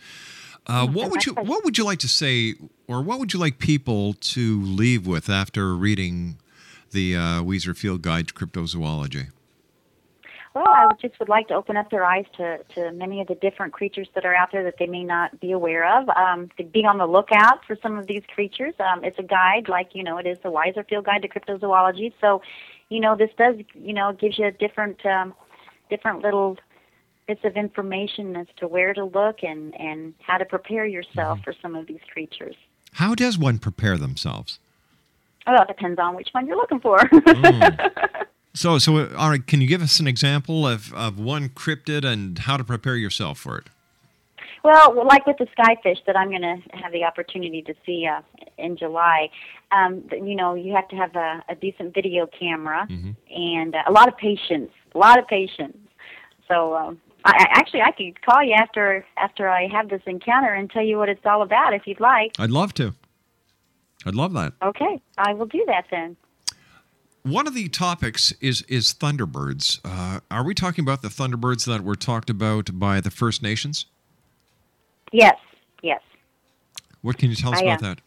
Uh, 0.67 0.87
what 0.87 1.11
would 1.11 1.27
you 1.27 1.35
What 1.35 1.65
would 1.65 1.77
you 1.77 1.85
like 1.85 1.99
to 2.01 2.09
say, 2.09 2.55
or 2.87 3.03
what 3.03 3.19
would 3.19 3.33
you 3.33 3.41
like 3.41 3.59
people 3.59 4.15
to 4.15 4.63
leave 4.63 5.07
with 5.07 5.29
after 5.29 5.75
reading 5.75 6.39
the 6.93 7.17
uh, 7.17 7.43
Weiser 7.43 7.77
Field 7.77 8.03
Guide 8.03 8.29
to 8.29 8.35
Cryptozoology? 8.35 9.29
Well, 10.55 10.69
I 10.69 10.87
just 11.01 11.19
would 11.19 11.31
like 11.31 11.49
to 11.49 11.55
open 11.55 11.79
up 11.79 11.91
their 11.91 12.05
eyes 12.05 12.27
to, 12.37 12.59
to 12.75 12.93
many 12.93 13.23
of 13.23 13.27
the 13.27 13.35
different 13.37 13.73
creatures 13.73 14.09
that 14.15 14.27
are 14.27 14.35
out 14.35 14.53
there 14.53 14.63
that 14.65 14.75
they 14.79 14.87
may 14.87 15.03
not 15.03 15.41
be 15.41 15.53
aware 15.53 15.99
of. 15.99 16.11
Um, 16.11 16.51
to 16.59 16.65
be 16.65 16.85
on 16.85 16.99
the 16.99 17.07
lookout 17.07 17.65
for 17.67 17.75
some 17.83 17.99
of 17.99 18.07
these 18.07 18.23
creatures. 18.35 18.75
Um, 18.79 19.03
it's 19.03 19.19
a 19.19 19.23
guide, 19.23 19.69
like 19.69 19.91
you 19.95 20.05
know, 20.05 20.19
it 20.19 20.27
is 20.27 20.39
the 20.43 20.51
Weiser 20.51 20.87
Field 20.87 21.07
Guide 21.07 21.23
to 21.23 21.29
Cryptozoology. 21.29 22.13
So, 22.21 22.43
you 22.91 23.01
know, 23.01 23.17
this 23.17 23.31
does 23.39 23.57
you 23.75 23.95
know 23.95 24.13
gives 24.13 24.39
you 24.39 24.47
a 24.47 24.53
different 24.53 25.05
um, 25.07 25.35
different 25.89 26.23
little 26.23 26.59
bits 27.27 27.41
of 27.45 27.57
information 27.57 28.37
as 28.37 28.47
to 28.57 28.69
where 28.69 28.95
to 28.95 29.05
look 29.05 29.43
and 29.43 29.79
and 29.81 30.15
how 30.21 30.39
to 30.39 30.45
prepare 30.45 30.87
yourself 30.87 31.41
for 31.45 31.55
some 31.63 31.75
of 31.75 31.87
these 31.87 32.01
creatures. 32.13 32.57
How 32.95 33.15
does 33.15 33.39
one 33.39 33.59
prepare 33.59 33.97
themselves? 33.97 34.59
Well, 35.47 35.63
it 35.63 35.69
depends 35.69 35.99
on 35.99 36.15
which 36.15 36.29
one 36.33 36.47
you're 36.47 36.57
looking 36.57 36.81
for. 36.81 37.01
So, 38.55 38.79
so 38.79 38.99
uh, 38.99 39.09
all 39.17 39.31
right, 39.31 39.47
can 39.47 39.61
you 39.61 39.67
give 39.67 39.83
us 39.83 39.99
an 39.99 40.07
example 40.07 40.67
of, 40.67 40.93
of 40.93 41.19
one 41.19 41.49
cryptid 41.49 42.05
and 42.05 42.39
how 42.39 42.57
to 42.57 42.65
prepare 42.65 42.97
yourself 42.97 43.39
for 43.39 43.59
it? 43.59 43.65
Well, 44.63 45.05
like 45.07 45.27
with 45.27 45.39
the 45.39 45.47
skyfish 45.59 45.99
that 46.07 46.17
I'm 46.17 46.29
going 46.29 46.43
to 46.43 46.57
have 46.77 46.93
the 46.93 47.05
opportunity 47.05 47.63
to 47.63 47.75
see 47.85 48.07
uh, 48.07 48.21
in 48.59 48.77
July, 48.77 49.31
um, 49.73 50.05
you 50.13 50.37
know, 50.37 50.55
you 50.55 50.73
have 50.75 50.87
to 50.89 50.97
have 50.97 51.17
a, 51.17 51.43
a 51.49 51.55
decent 51.57 51.95
video 51.95 52.27
camera 52.27 52.87
and 53.35 53.75
uh, 53.75 53.83
a 53.89 53.93
lot 53.93 54.07
of 54.07 54.17
patience. 54.17 54.71
A 54.95 54.99
lot 54.99 55.19
of 55.19 55.27
patience. 55.27 55.77
So, 56.47 56.77
um, 56.77 57.01
I, 57.25 57.47
actually, 57.51 57.83
I 57.83 57.93
could 57.93 58.21
call 58.23 58.43
you 58.43 58.55
after 58.55 59.05
after 59.17 59.49
I 59.49 59.69
have 59.69 59.89
this 59.89 60.03
encounter 60.07 60.53
and 60.53 60.71
tell 60.71 60.83
you 60.83 60.99
what 60.99 61.09
it's 61.09 61.25
all 61.25 61.43
about 61.43 61.75
if 61.75 61.87
you'd 61.87 62.01
like. 62.01 62.33
I'd 62.39 62.51
love 62.51 62.75
to. 62.75 62.95
I'd 64.05 64.15
love 64.15 64.33
that. 64.33 64.55
Okay, 64.63 65.01
I 65.17 65.33
will 65.35 65.47
do 65.47 65.65
that 65.67 65.87
then. 65.91 66.17
One 67.23 67.47
of 67.47 67.55
the 67.55 67.69
topics 67.69 68.33
is 68.41 68.63
is 68.63 68.93
Thunderbirds. 68.93 69.79
Uh, 69.85 70.21
are 70.31 70.45
we 70.45 70.55
talking 70.55 70.83
about 70.83 71.03
the 71.03 71.09
Thunderbirds 71.09 71.67
that 71.67 71.83
were 71.83 71.95
talked 71.95 72.29
about 72.29 72.79
by 72.79 73.01
the 73.01 73.11
First 73.11 73.43
Nations? 73.43 73.87
Yes, 75.13 75.37
yes. 75.83 76.01
What 77.03 77.19
can 77.19 77.31
you 77.31 77.37
tell 77.37 77.53
us 77.53 77.61
I, 77.61 77.65
about 77.65 77.83
uh, 77.83 77.89
that? 77.89 78.01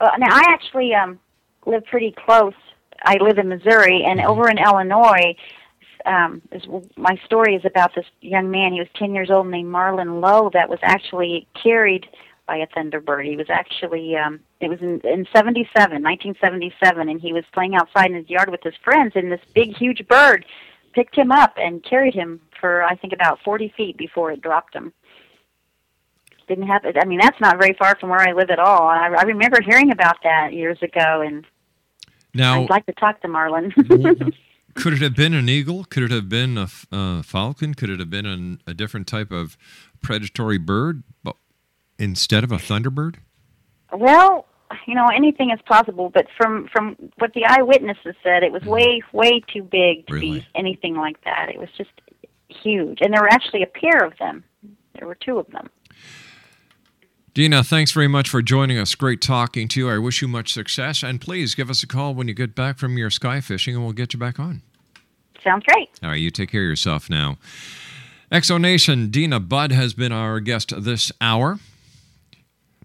Well, 0.00 0.12
now 0.18 0.30
I 0.30 0.44
actually 0.48 0.94
um, 0.94 1.18
live 1.66 1.84
pretty 1.84 2.14
close. 2.24 2.54
I 3.04 3.16
live 3.18 3.38
in 3.38 3.48
Missouri, 3.48 4.04
and 4.04 4.20
over 4.20 4.48
in 4.48 4.58
Illinois, 4.58 5.36
um, 6.08 6.42
is, 6.50 6.64
my 6.96 7.20
story 7.24 7.54
is 7.54 7.64
about 7.64 7.94
this 7.94 8.06
young 8.20 8.50
man. 8.50 8.72
He 8.72 8.80
was 8.80 8.88
10 8.94 9.14
years 9.14 9.30
old, 9.30 9.46
named 9.46 9.72
Marlon 9.72 10.20
Lowe, 10.20 10.50
that 10.54 10.68
was 10.68 10.78
actually 10.82 11.46
carried 11.60 12.08
by 12.46 12.56
a 12.56 12.66
thunderbird. 12.68 13.26
He 13.26 13.36
was 13.36 13.50
actually, 13.50 14.16
um, 14.16 14.40
it 14.60 14.68
was 14.68 14.80
in, 14.80 15.00
in 15.00 15.26
77, 15.32 16.02
1977, 16.02 17.08
and 17.08 17.20
he 17.20 17.32
was 17.32 17.44
playing 17.52 17.74
outside 17.76 18.10
in 18.10 18.16
his 18.16 18.30
yard 18.30 18.50
with 18.50 18.62
his 18.62 18.74
friends, 18.82 19.12
and 19.14 19.30
this 19.30 19.40
big, 19.54 19.76
huge 19.76 20.06
bird 20.08 20.46
picked 20.94 21.14
him 21.14 21.30
up 21.30 21.54
and 21.58 21.84
carried 21.84 22.14
him 22.14 22.40
for, 22.58 22.82
I 22.82 22.96
think, 22.96 23.12
about 23.12 23.40
40 23.44 23.72
feet 23.76 23.96
before 23.96 24.32
it 24.32 24.40
dropped 24.40 24.74
him 24.74 24.92
didn't 26.48 26.66
happen. 26.66 26.94
I 26.98 27.04
mean 27.04 27.20
that's 27.20 27.38
not 27.40 27.58
very 27.58 27.74
far 27.74 27.94
from 28.00 28.08
where 28.08 28.26
I 28.26 28.32
live 28.32 28.48
at 28.48 28.58
all. 28.58 28.88
I, 28.88 29.08
I 29.08 29.22
remember 29.24 29.60
hearing 29.60 29.92
about 29.92 30.16
that 30.24 30.54
years 30.54 30.82
ago, 30.82 31.20
and 31.20 31.44
Now, 32.32 32.62
I'd 32.62 32.70
like 32.70 32.86
to 32.86 32.92
talk 32.94 33.20
to 33.20 33.28
Marlon. 33.28 34.32
Could 34.78 34.92
it 34.94 35.02
have 35.02 35.14
been 35.14 35.34
an 35.34 35.48
eagle? 35.48 35.84
Could 35.84 36.04
it 36.04 36.10
have 36.10 36.28
been 36.28 36.56
a 36.56 36.68
uh, 36.92 37.22
falcon? 37.22 37.74
Could 37.74 37.90
it 37.90 37.98
have 37.98 38.10
been 38.10 38.26
an, 38.26 38.60
a 38.66 38.74
different 38.74 39.06
type 39.06 39.30
of 39.30 39.56
predatory 40.00 40.58
bird, 40.58 41.02
but 41.22 41.36
instead 41.98 42.44
of 42.44 42.52
a 42.52 42.56
thunderbird? 42.56 43.16
well, 43.92 44.46
you 44.86 44.94
know 44.94 45.06
anything 45.06 45.50
is 45.50 45.60
possible, 45.66 46.10
but 46.10 46.26
from 46.36 46.68
from 46.72 46.96
what 47.18 47.32
the 47.32 47.44
eyewitnesses 47.46 48.14
said, 48.22 48.42
it 48.42 48.52
was 48.52 48.62
way 48.64 49.02
way 49.12 49.40
too 49.52 49.62
big 49.62 50.06
to 50.08 50.20
be 50.20 50.46
anything 50.54 50.94
like 50.94 51.22
that. 51.24 51.48
It 51.48 51.58
was 51.58 51.70
just 51.76 51.90
huge, 52.48 52.98
and 53.00 53.12
there 53.12 53.22
were 53.22 53.32
actually 53.32 53.62
a 53.62 53.66
pair 53.66 54.04
of 54.04 54.12
them. 54.18 54.44
There 54.98 55.06
were 55.06 55.14
two 55.14 55.38
of 55.38 55.46
them. 55.48 55.70
Deena, 57.38 57.62
thanks 57.62 57.92
very 57.92 58.08
much 58.08 58.28
for 58.28 58.42
joining 58.42 58.78
us. 58.78 58.96
Great 58.96 59.20
talking 59.20 59.68
to 59.68 59.78
you. 59.78 59.88
I 59.88 59.98
wish 59.98 60.20
you 60.20 60.26
much 60.26 60.52
success. 60.52 61.04
And 61.04 61.20
please 61.20 61.54
give 61.54 61.70
us 61.70 61.84
a 61.84 61.86
call 61.86 62.12
when 62.12 62.26
you 62.26 62.34
get 62.34 62.56
back 62.56 62.78
from 62.78 62.98
your 62.98 63.10
sky 63.10 63.40
fishing 63.40 63.76
and 63.76 63.84
we'll 63.84 63.92
get 63.92 64.12
you 64.12 64.18
back 64.18 64.40
on. 64.40 64.62
Sounds 65.44 65.64
great. 65.64 65.88
All 66.02 66.10
right, 66.10 66.18
you 66.18 66.32
take 66.32 66.50
care 66.50 66.64
of 66.64 66.68
yourself 66.68 67.08
now. 67.08 67.38
Exonation, 68.32 69.12
Deena 69.12 69.38
Budd 69.38 69.70
has 69.70 69.94
been 69.94 70.10
our 70.10 70.40
guest 70.40 70.82
this 70.82 71.12
hour. 71.20 71.60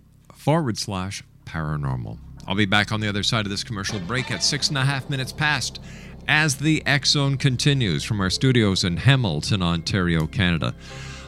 forward 0.46 0.78
slash 0.78 1.22
paranormal. 1.44 2.16
I'll 2.46 2.54
be 2.54 2.66
back 2.66 2.92
on 2.92 3.00
the 3.00 3.08
other 3.08 3.24
side 3.24 3.46
of 3.46 3.50
this 3.50 3.64
commercial 3.64 3.98
break 3.98 4.30
at 4.30 4.44
six 4.44 4.68
and 4.68 4.78
a 4.78 4.84
half 4.84 5.10
minutes 5.10 5.32
past 5.32 5.80
as 6.28 6.54
the 6.54 6.86
X 6.86 7.10
Zone 7.10 7.36
continues 7.36 8.04
from 8.04 8.20
our 8.20 8.30
studios 8.30 8.84
in 8.84 8.96
Hamilton, 8.96 9.60
Ontario, 9.60 10.28
Canada. 10.28 10.72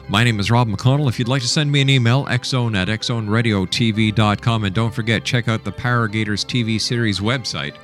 My 0.07 0.23
name 0.23 0.39
is 0.39 0.49
Rob 0.49 0.69
McConnell. 0.69 1.09
If 1.09 1.19
you'd 1.19 1.27
like 1.27 1.41
to 1.41 1.49
send 1.49 1.69
me 1.69 1.81
an 1.81 1.89
email, 1.89 2.23
xzone 2.27 2.77
at 2.77 2.87
xzoneradiotv.com. 2.87 4.63
And 4.63 4.73
don't 4.73 4.95
forget, 4.95 5.25
check 5.25 5.49
out 5.49 5.65
the 5.65 5.73
Paragators 5.73 6.45
TV 6.45 6.79
series 6.79 7.19
website 7.19 7.75